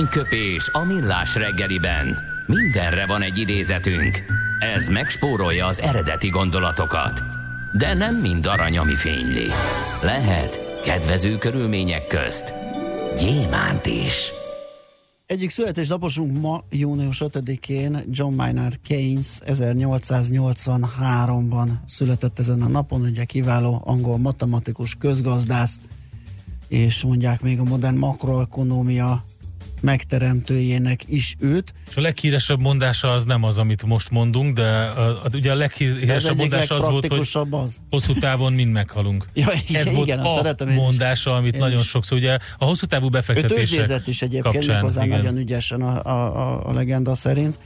[0.01, 2.17] Aranyköpés a millás reggeliben.
[2.47, 4.23] Mindenre van egy idézetünk.
[4.75, 7.23] Ez megspórolja az eredeti gondolatokat.
[7.77, 9.47] De nem mind arany, ami fényli.
[10.03, 12.53] Lehet kedvező körülmények közt
[13.17, 14.31] gyémánt is.
[15.25, 23.81] Egyik születésnaposunk ma, június 5-én John Maynard Keynes 1883-ban született ezen a napon, ugye kiváló
[23.85, 25.79] angol matematikus, közgazdász,
[26.67, 29.23] és mondják még a modern makroekonómia
[29.81, 31.73] megteremtőjének is őt.
[31.89, 35.55] És a leghíresebb mondása az nem az, amit most mondunk, de a, a, ugye a
[35.55, 37.77] leghíresebb mondása az volt, hogy az.
[37.89, 39.27] hosszú távon mind meghalunk.
[39.33, 41.87] ja, igen, Ez volt igen, a szeretem én mondása, amit Én nagyon is.
[41.87, 45.17] sokszor, ugye a hosszú távú befektetések is egyébként, kapcsán, méghozzá igen.
[45.17, 47.59] nagyon ügyesen a, a, a, a legenda szerint,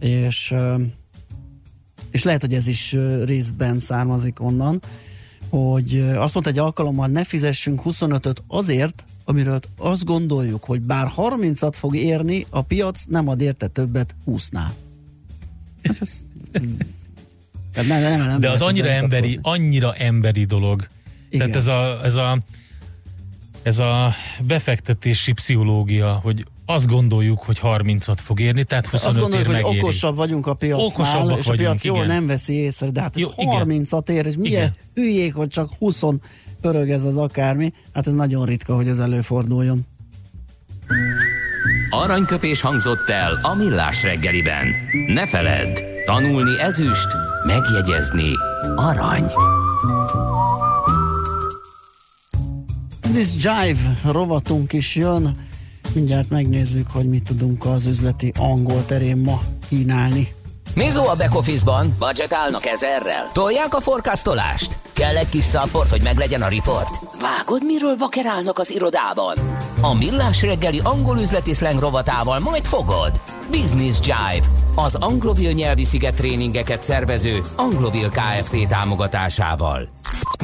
[0.00, 0.54] és,
[2.10, 4.82] és lehet, hogy ez is részben származik onnan,
[5.50, 11.72] hogy azt mondta egy alkalommal, ne fizessünk 25-öt azért, amiről azt gondoljuk, hogy bár 30-at
[11.76, 14.70] fog érni, a piac nem ad érte többet 20-nál.
[15.82, 16.26] Hát ez,
[17.72, 20.88] tehát nem, nem, nem De az annyira emberi, annyira emberi dolog.
[21.28, 21.46] Igen.
[21.46, 22.38] Tehát ez a, ez a
[23.68, 24.12] ez a
[24.46, 29.64] befektetési pszichológia, hogy azt gondoljuk, hogy 30-at fog érni, tehát 25 Azt gondoljuk, ér hogy
[29.64, 29.82] megéri.
[29.82, 32.08] okosabb vagyunk a piacnál, Okosabbak és a vagyunk, piac jól igen.
[32.08, 33.84] nem veszi észre, de hát ez Jó, igen.
[33.86, 36.02] 30-at ér, és milyen hülyék, hogy csak 20
[36.60, 37.72] pörög ez az akármi.
[37.92, 39.86] Hát ez nagyon ritka, hogy ez előforduljon.
[41.90, 44.66] Aranyköpés hangzott el a millás reggeliben.
[45.06, 47.08] Ne feledd, tanulni ezüst,
[47.46, 48.32] megjegyezni
[48.76, 49.24] arany.
[53.12, 55.46] This Jive rovatunk is jön.
[55.94, 60.28] Mindjárt megnézzük, hogy mit tudunk az üzleti angol terén ma kínálni.
[60.74, 61.94] Mizó a back office-ban?
[61.98, 63.30] Budgetálnak ezerrel?
[63.32, 64.78] Tolják a forecastolást?
[64.92, 67.00] Kell egy kis szapport, hogy meglegyen a riport?
[67.20, 69.36] Vágod, miről vakerálnak az irodában?
[69.80, 73.20] A millás reggeli angol üzleti slang rovatával majd fogod.
[73.50, 78.68] Business Jive, az anglovil nyelvi sziget tréningeket szervező Anglovil Kft.
[78.68, 79.88] támogatásával.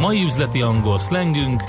[0.00, 1.62] Mai üzleti angol szlengünk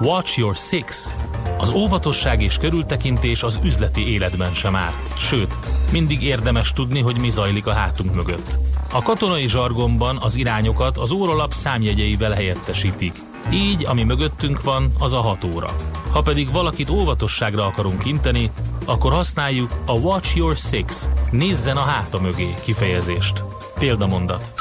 [0.00, 1.14] Watch your six.
[1.58, 5.18] Az óvatosság és körültekintés az üzleti életben sem árt.
[5.18, 5.58] Sőt,
[5.92, 8.58] mindig érdemes tudni, hogy mi zajlik a hátunk mögött.
[8.92, 13.14] A katonai zsargonban az irányokat az óralap számjegyeivel helyettesítik.
[13.52, 15.76] Így, ami mögöttünk van, az a hat óra.
[16.12, 18.50] Ha pedig valakit óvatosságra akarunk inteni,
[18.84, 23.42] akkor használjuk a Watch Your Six, nézzen a háta mögé kifejezést.
[23.78, 24.52] Példamondat.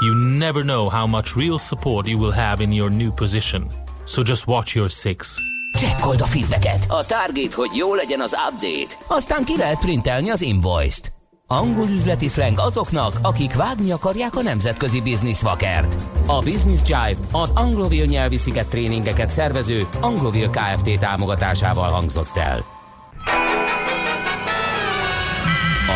[0.00, 3.83] You never know how much real support you will have in your new position.
[4.04, 5.36] So just watch your six.
[5.78, 6.84] Csekkold a feedbacket.
[6.88, 8.94] A target, hogy jó legyen az update.
[9.06, 11.12] Aztán ki lehet printelni az invoice-t.
[11.46, 15.96] Angol üzleti szleng azoknak, akik vágni akarják a nemzetközi bizniszvakert.
[16.26, 20.98] A Business Jive az Anglovil nyelvi sziget tréningeket szervező Anglovil Kft.
[20.98, 22.73] támogatásával hangzott el.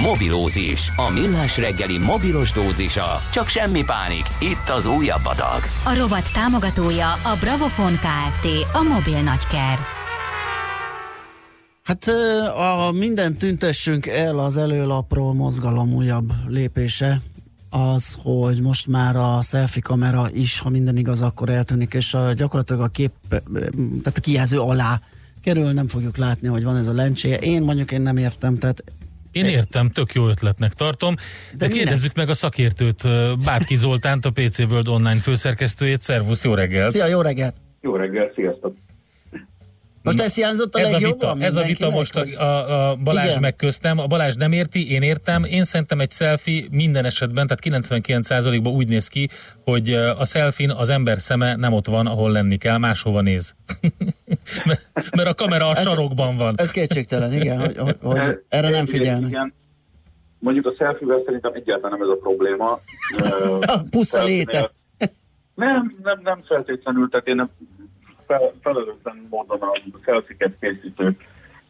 [0.00, 3.20] Mobilózis, a millás reggeli mobilos dózisa.
[3.32, 5.60] Csak semmi pánik, itt az újabb adag.
[5.84, 8.46] A rovat támogatója a Bravofon Kft.
[8.72, 9.78] A mobil nagyker.
[11.82, 12.08] Hát
[12.56, 17.20] a minden tüntessünk el az előlapról mozgalom újabb lépése
[17.70, 22.32] az, hogy most már a selfie kamera is, ha minden igaz, akkor eltűnik, és a,
[22.32, 23.12] gyakorlatilag a kép,
[24.02, 25.00] tehát a kijelző alá
[25.42, 27.36] kerül, nem fogjuk látni, hogy van ez a lencséje.
[27.36, 28.84] Én mondjuk én nem értem, tehát
[29.32, 31.22] Én értem, tök jó ötletnek tartom, de,
[31.56, 31.82] de minek?
[31.82, 33.02] kérdezzük meg a szakértőt,
[33.44, 36.02] Bátki Zoltánt, a PC World Online főszerkesztőjét.
[36.02, 36.90] Szervusz, jó reggelt!
[36.90, 37.56] Szia, jó reggelt!
[37.80, 38.74] Jó reggel, sziasztok!
[40.02, 42.96] Most ez hiányzott a ez a legjobban vita, ez a vita most a, a, a
[42.96, 43.40] Balázs Igen.
[43.40, 43.98] meg köztem.
[43.98, 45.44] A Balázs nem érti, én értem.
[45.44, 49.28] Én szerintem egy selfie minden esetben, tehát 99%-ban úgy néz ki,
[49.64, 53.54] hogy a selfin az ember szeme nem ott van, ahol lenni kell, máshova néz.
[55.16, 56.54] mert, a kamera a Ez- sarokban van.
[56.56, 59.28] Ez kétségtelen, igen, hogy, hogy, hogy erre nem figyelnek.
[59.28, 59.54] Igen.
[60.38, 62.80] Mondjuk a selfie szerintem egyáltalán nem ez a probléma.
[63.90, 64.72] Puszta léte.
[65.54, 67.50] Nem, nem, nem feltétlenül, tehát én nem
[68.32, 69.72] fel, felelőtlen módon a
[70.04, 71.16] selfie-ket készítő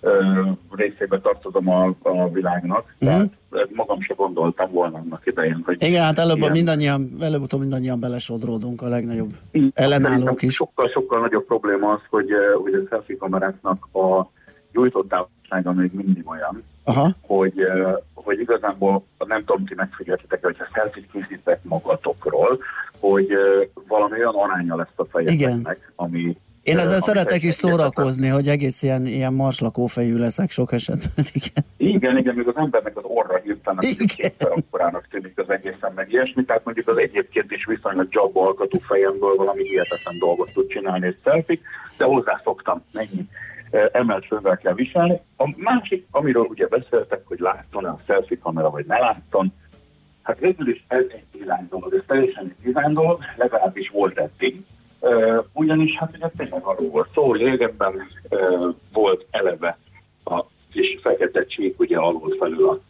[0.00, 0.40] ö,
[0.70, 2.94] részébe tartozom a, a világnak.
[2.98, 7.60] Tehát ezt magam se gondoltam volna annak idején, hogy Igen, hát előbb ilyen- mindannyian, előbb-utóbb
[7.60, 9.32] mindannyian belesodródunk a legnagyobb
[9.74, 10.54] ellenállók is.
[10.54, 12.30] Sokkal, sokkal nagyobb probléma az, hogy,
[12.62, 14.30] hogy a selfie kameráknak a
[14.72, 17.54] gyújtott távolsága még mindig olyan, Aha, hogy,
[18.14, 22.58] hogy igazából nem tudom, ti megfigyeltetek, hogyha selfie készítek magatokról,
[23.00, 23.28] hogy
[23.88, 29.06] valami olyan aránya lesz a fejeteknek, ami én ezzel szeretek is szórakozni, hogy egész ilyen,
[29.06, 31.24] ilyen marslakófejű leszek sok esetben.
[31.42, 31.64] Igen.
[31.76, 33.84] Igen, igen, még az embernek az orra hirtelen
[34.38, 39.34] akkorának tűnik az egészen meg ilyesmi, tehát mondjuk az egyébként is viszonylag jobb alkatú fejemből
[39.34, 41.58] valami hihetetlen dolgot tud csinálni egy selfie,
[41.96, 43.28] de hozzászoktam, ennyi
[43.92, 45.20] emelt fővel kell viselni.
[45.36, 49.52] A másik, amiről ugye beszéltek, hogy látton a selfie kamera, vagy ne látton,
[50.22, 54.62] hát végül is ez egy design dolog, ez teljesen egy design dolog, legalábbis volt eddig.
[55.52, 58.08] Ugyanis hát ugye tényleg arról volt szó, hogy régebben
[58.92, 59.78] volt eleve
[60.24, 62.80] a kis fekete csík ugye alul felül a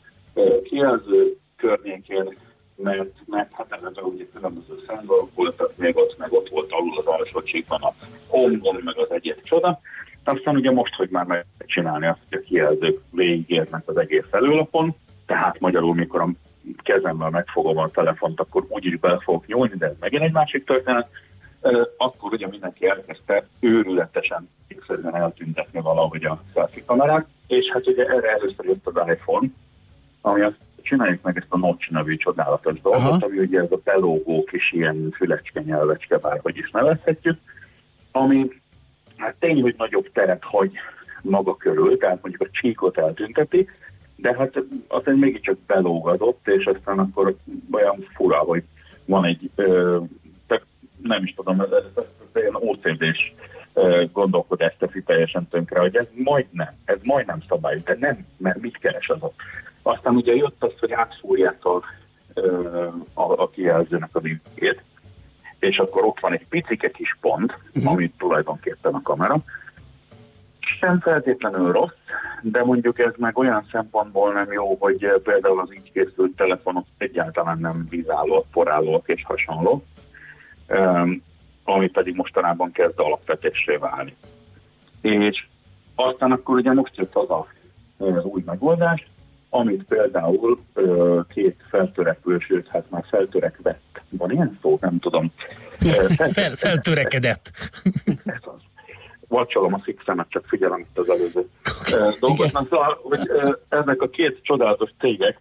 [0.65, 2.37] kijelző környékén,
[2.77, 7.07] mert, mert hát eleve ugye különböző szendorok voltak, még ott, meg ott volt alul az
[7.07, 7.95] alsó csíkon a
[8.27, 9.81] home meg az egyet csoda.
[10.25, 14.95] Aztán ugye most, hogy már meg csinálni azt, hogy a kijelzők végigérnek az egész előlapon,
[15.27, 16.29] tehát magyarul, mikor a
[16.83, 21.09] kezemmel megfogom a telefont, akkor úgyis bele fogok nyúlni, de ez megint egy másik történet.
[21.97, 28.31] Akkor ugye mindenki elkezdte őrületesen egyszerűen eltüntetni valahogy a selfie kamerát, és hát ugye erre
[28.31, 29.47] először jött az iPhone,
[30.21, 33.19] ami azt csináljuk meg ezt a Notch nevű csodálatos dolgot, Aha.
[33.21, 37.39] ami ugye ez a belógó kis ilyen fülecske, nyelvecske, bárhogy is nevezhetjük,
[38.13, 38.51] ami
[39.17, 40.73] hát tény, hogy nagyobb teret hagy
[41.23, 43.69] maga körül, tehát mondjuk a csíkot eltünteti,
[44.17, 47.37] de hát azért mégiscsak belógadott, és aztán akkor
[47.71, 48.63] olyan fura, hogy
[49.05, 49.99] van egy, ö,
[51.03, 53.17] nem is tudom, ez, ez, ez, ilyen
[53.73, 58.79] ö, gondolkodást teszi teljesen tönkre, hogy ez majdnem, ez majdnem szabály, de nem, mert mit
[58.79, 59.41] keres az ott.
[59.83, 61.77] Aztán ugye jött az, hogy átszúrják a,
[63.15, 64.83] a, a kijelzőnek a végét,
[65.59, 67.93] és akkor ott van egy picike kis pont, uh-huh.
[67.93, 69.37] amit tulajdonképpen a kamera.
[70.59, 71.97] Sem feltétlenül rossz,
[72.43, 77.59] de mondjuk ez meg olyan szempontból nem jó, hogy például az így készült telefonok egyáltalán
[77.59, 79.85] nem vízállóak, porállóak és hasonló,
[81.65, 84.17] ami pedig mostanában kezd alapvetésre válni.
[85.01, 85.47] És
[85.95, 87.47] aztán akkor ugye most jött az a,
[87.97, 89.07] az új megoldás,
[89.51, 94.79] amit például ö, két feltörekvő, sőt, hát már feltörekvett, van ilyen szó?
[94.81, 95.33] Nem tudom.
[96.33, 97.51] Fel, feltörekedett.
[98.25, 98.61] Ez az.
[99.29, 101.49] Vacsolom a szixemet, csak figyelem itt az előző.
[102.21, 105.41] Na, Szóval, hogy ö, ezek a két csodálatos cégek,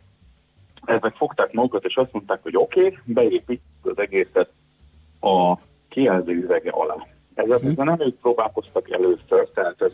[0.85, 4.49] ezek fogták magukat, és azt mondták, hogy oké, okay, beépít az egészet
[5.21, 5.57] a
[5.89, 7.07] kijelző üvege alá.
[7.33, 7.85] Ezzel uh-huh.
[7.85, 9.91] nem ők próbálkoztak először, tehát ez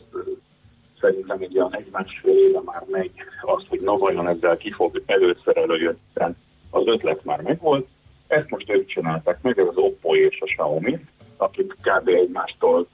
[1.02, 3.12] szerintem egy olyan egy-másfél éve már megy
[3.42, 6.00] az, hogy na vajon ezzel ki fog először előjönni.
[6.14, 6.36] Tehát
[6.70, 7.88] az ötlet már megvolt,
[8.28, 11.00] ezt most ők csinálták meg, ez az Oppo és a Xiaomi,
[11.38, 12.08] akik kb.
[12.08, 12.88] egymástól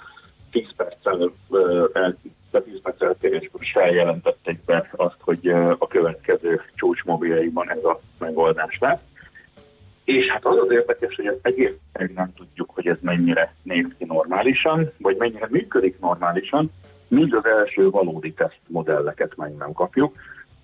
[0.52, 2.18] 10 perc ö, el-
[2.52, 8.78] de 10 perc eltérésből is feljelentették be azt, hogy a következő csúcsmobiljaikban ez a megoldás
[8.80, 9.00] lesz.
[10.04, 14.06] És hát az az érdekes, hogy ezt egészen nem tudjuk, hogy ez mennyire néz ki
[14.06, 16.72] normálisan, vagy mennyire működik normálisan,
[17.08, 20.16] míg az első valódi teszt modelleket meg nem kapjuk,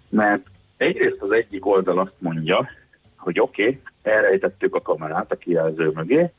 [0.09, 0.41] mert
[0.77, 2.69] egyrészt az egyik oldal azt mondja,
[3.17, 6.31] hogy oké, okay, elrejtettük a kamerát a kijelző mögé,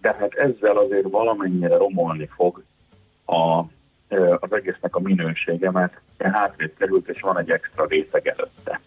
[0.00, 2.62] de hát ezzel azért valamennyire romolni fog
[3.24, 3.58] a,
[4.40, 8.80] az egésznek a minősége, mert hátrébb került, és van egy extra réteg előtte.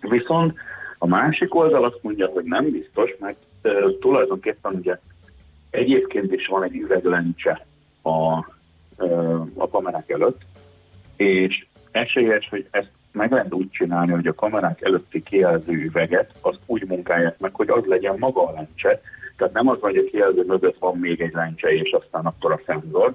[0.00, 0.58] Viszont
[1.02, 4.98] a másik oldal azt mondja, hogy nem biztos, mert ö, tulajdonképpen ugye
[5.70, 7.66] egyébként is van egy üveglencse
[8.02, 8.46] a,
[8.96, 10.40] ö, a kamerák előtt,
[11.16, 16.58] és esélyes, hogy ezt meg lehet úgy csinálni, hogy a kamerák előtti kijelző üveget azt
[16.66, 19.00] úgy munkálják meg, hogy az legyen maga a lencse,
[19.36, 22.60] tehát nem az, hogy a kijelző mögött van még egy lencse, és aztán akkor a
[22.66, 23.14] szenzor,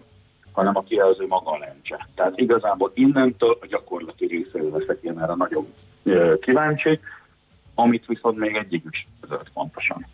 [0.51, 2.07] hanem a kijelző maga a lencse.
[2.15, 5.67] Tehát igazából innentől a gyakorlati részéről leszek én erre nagyon
[6.39, 6.99] kíváncsi,
[7.75, 10.05] amit viszont még egyik is között pontosan.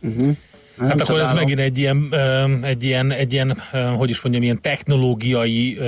[0.00, 0.36] Uh-huh.
[0.78, 2.14] Hát akkor ez megint egy ilyen,
[2.62, 3.56] egy ilyen, egy ilyen
[3.96, 5.78] hogy is mondjam, ilyen technológiai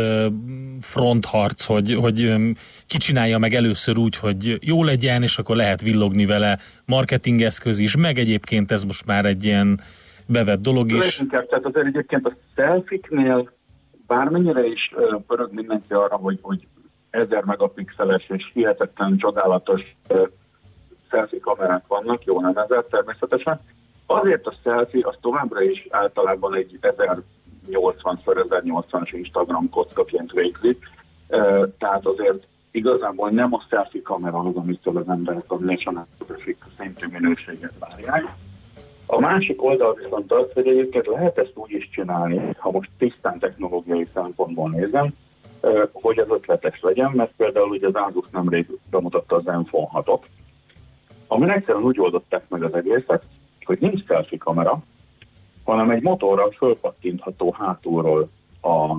[0.81, 2.35] frontharc, hogy, hogy
[2.87, 7.97] ki csinálja meg először úgy, hogy jó legyen, és akkor lehet villogni vele marketingeszköz is,
[7.97, 9.81] meg egyébként ez most már egy ilyen
[10.27, 11.19] bevett dolog is.
[11.19, 13.53] Inkább, tehát azért egyébként a selfiknél
[14.07, 14.95] bármennyire is
[15.27, 16.67] pörög mindenki arra, hogy, hogy
[17.11, 19.97] 1000 megapixeles és hihetetlen csodálatos
[21.13, 23.61] selfie kamerák vannak, jó nem ezer természetesen.
[24.07, 30.91] Azért a selfie az továbbra is általában egy 1080 x 1080-as Instagram kockaként végzik,
[31.29, 36.59] Ö, tehát azért igazából nem a selfie kamera az, amitől az emberek a National Geographic
[36.79, 38.35] szintű minőséget várják.
[39.07, 43.39] A másik oldal viszont az, hogy egyébként lehet ezt úgy is csinálni, ha most tisztán
[43.39, 45.15] technológiai szempontból nézem,
[45.93, 50.21] hogy az ötletes legyen, mert például ugye az Asus nemrég bemutatta az Zenfone 6-ot,
[51.33, 53.25] amin egyszerűen úgy oldották meg az egészet,
[53.65, 54.79] hogy nincs selfie kamera,
[55.65, 58.29] hanem egy motorral fölpattintható hátulról
[58.61, 58.91] a,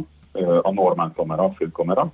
[0.62, 2.12] a normál kamera, a főkamera,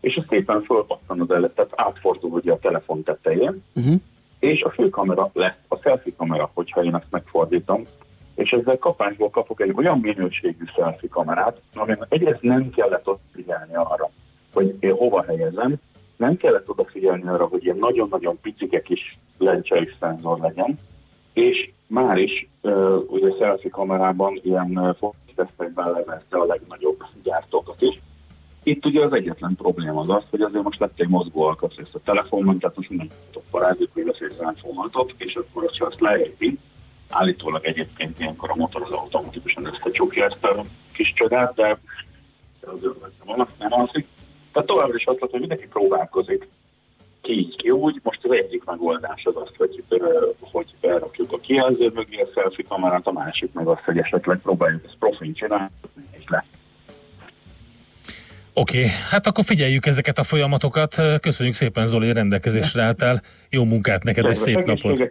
[0.00, 4.00] és ez szépen fölpattan az előtt, tehát átfordul ugye a telefon tetején, Uh-huh.
[4.38, 7.82] és a főkamera lesz a selfie kamera, hogyha én ezt megfordítom,
[8.34, 13.74] és ezzel kapásból kapok egy olyan minőségű selfie kamerát, amin egyrészt nem kellett ott figyelni
[13.74, 14.10] arra,
[14.52, 15.76] hogy én hova helyezem,
[16.16, 20.78] nem kellett odafigyelni arra, hogy ilyen nagyon-nagyon picike kis lencse és szenzor legyen,
[21.32, 28.00] és már is uh, ugye selfie kamerában ilyen uh, fototesztekben leverte a legnagyobb gyártókat is.
[28.62, 32.00] Itt ugye az egyetlen probléma az az, hogy azért most lett egy mozgó alkatrész a
[32.04, 36.58] telefonban, tehát most nem tudok parázni, hogy lesz egy zenfonatot, és akkor, hogyha azt leejti,
[37.08, 41.78] állítólag egyébként ilyenkor a motor az automatikusan összecsukja ezt a kis csodát, de
[42.60, 42.88] az
[43.58, 44.06] nem alszik.
[44.56, 46.48] Tehát továbbra is azt látom, hogy mindenki próbálkozik
[47.20, 48.00] ki így, ki úgy.
[48.02, 49.84] Most az egyik megoldás az az, hogy,
[50.40, 54.84] hogy elrakjuk a kijelző mögé a selfie kamerát, a másik meg az, hogy esetleg próbáljuk
[54.84, 55.70] ezt profin csinálni,
[56.10, 56.44] és le.
[58.52, 60.94] Oké, okay, hát akkor figyeljük ezeket a folyamatokat.
[61.20, 63.22] Köszönjük szépen, Zoli, rendelkezésre álltál.
[63.50, 65.10] Jó munkát neked, és szép napot.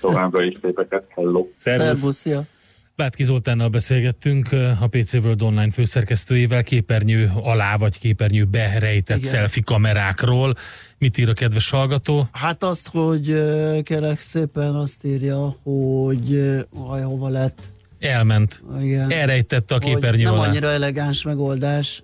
[0.00, 1.46] Továbbra is szépeket, hello!
[1.56, 2.16] Szervusz.
[2.16, 2.53] Szervusz.
[2.96, 4.48] Bátki Zoltánnal beszélgettünk,
[4.80, 9.30] a PC World Online főszerkesztőjével képernyő alá vagy képernyő berejtett Igen.
[9.30, 10.54] selfie kamerákról.
[10.98, 12.28] Mit ír a kedves hallgató?
[12.32, 17.58] Hát azt, hogy ö, kérek szépen azt írja, hogy ö, vaj, hova lett.
[17.98, 18.62] Elment.
[18.80, 19.10] Igen.
[19.10, 20.48] Elrejtette a Hogy képernyő Nem alá.
[20.48, 22.02] annyira elegáns megoldás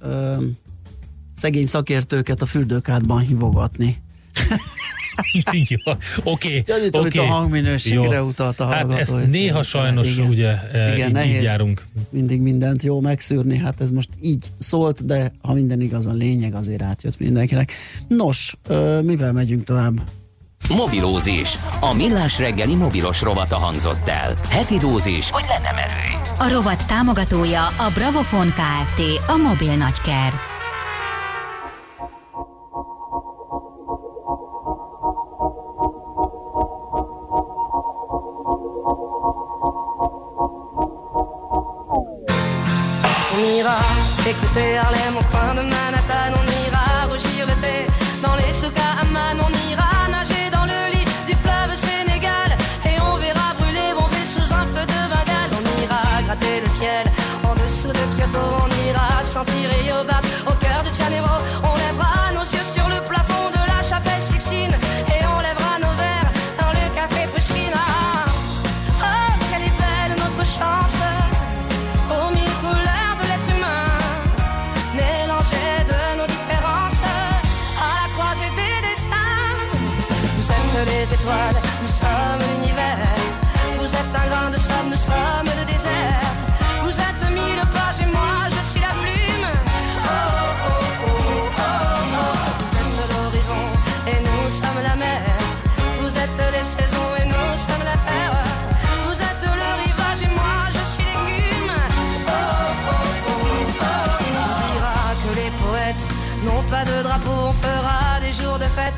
[0.00, 0.34] ö,
[1.34, 4.02] szegény szakértőket a fürdőkádban hívogatni.
[5.68, 5.92] Jó,
[6.22, 6.84] Oké, oké.
[6.86, 8.26] itt a hangminőségre Jó.
[8.26, 9.00] utalt a Hát hallgató.
[9.00, 10.28] ezt és néha sajnos igen.
[10.28, 11.36] ugye eh, Igen, így, nehéz.
[11.36, 11.86] így járunk.
[12.10, 16.54] mindig mindent jó megszűrni, hát ez most így szólt, de ha minden igaz, a lényeg
[16.54, 17.72] azért átjött mindenkinek.
[18.08, 18.56] Nos,
[19.02, 20.00] mivel megyünk tovább?
[20.68, 21.58] Mobilózis.
[21.80, 24.34] A millás reggeli mobilos rovata hangzott el.
[24.48, 26.22] Heti dózis, hogy lenne merő.
[26.38, 29.00] A rovat támogatója a Bravofon Kft.
[29.26, 30.32] A mobil nagyker.
[44.26, 45.83] Écoutez Harlem au coin de ma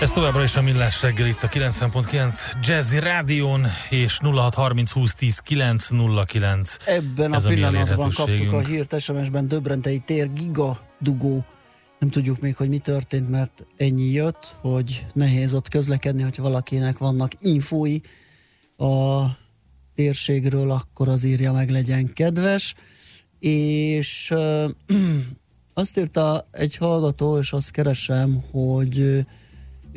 [0.00, 5.38] Ez továbbra is a Millás reggel itt a 90.9 Jazzy Rádión és 0630 20 10
[5.38, 6.76] 909.
[6.84, 11.44] Ebben Ez a a pillanatban kaptuk a hírt SMS-ben Döbrentei tér giga dugó.
[11.98, 16.98] Nem tudjuk még, hogy mi történt, mert ennyi jött, hogy nehéz ott közlekedni, hogy valakinek
[16.98, 18.00] vannak infói
[18.76, 19.24] a
[19.94, 22.74] térségről, akkor az írja meg, legyen kedves.
[23.38, 24.34] És
[25.74, 29.26] azt írta egy hallgató, és azt keresem, hogy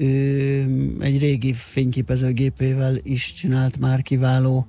[0.01, 4.67] ő egy régi fényképezőgépével is csinált már kiváló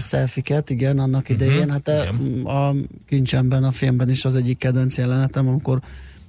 [0.00, 1.66] selfiket, igen, annak idején.
[1.66, 2.46] Mhm, Hát igen.
[2.46, 2.74] a
[3.06, 5.80] kincsemben, a filmben is az egyik kedvenc jelenetem, amikor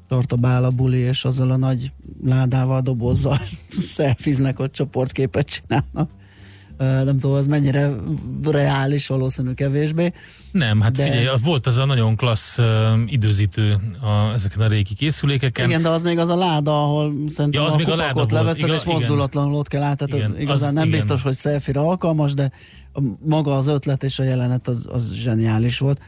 [0.08, 1.92] tart a bál a buli, és azzal a nagy
[2.24, 3.40] ládával, dobozzal
[3.96, 6.10] szelfiznek, ott csoportképet csinálnak.
[6.80, 7.90] Nem tudom, az mennyire
[8.44, 10.14] reális, valószínű kevésbé.
[10.52, 12.60] Nem, hát De- figyelj, volt az a nagyon klassz
[13.06, 15.68] időzítő a, ezeken a régi készülékeken.
[15.70, 18.32] Igen, de az még az a láda, ahol szerintem Ja, az a még a kupakot
[18.32, 18.94] láda leveszed, Iga- és igen.
[18.96, 19.98] mozdulatlanul ott kell át.
[19.98, 21.00] Tehát Igen, az igazán az- nem igen.
[21.00, 22.52] biztos, hogy selfie alkalmas, de
[23.28, 26.00] maga az ötlet és a jelenet az, az zseniális volt.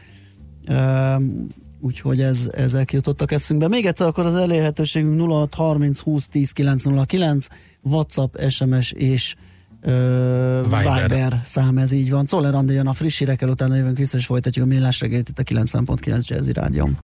[0.70, 1.46] Üm,
[1.80, 3.68] úgyhogy ez, ezek jutottak eszünkbe.
[3.68, 7.46] Még egyszer akkor az elérhetőségünk 0630 20 10 909,
[7.82, 9.34] WhatsApp, SMS és
[9.82, 11.02] ö, Viber.
[11.02, 11.40] Viber.
[11.44, 12.24] szám, ez így van.
[12.24, 15.38] Czoller Andi jön a friss hírekkel, utána jövünk vissza, és folytatjuk a millás reggelit itt
[15.38, 16.98] a 90.9 Jazzy Rádion.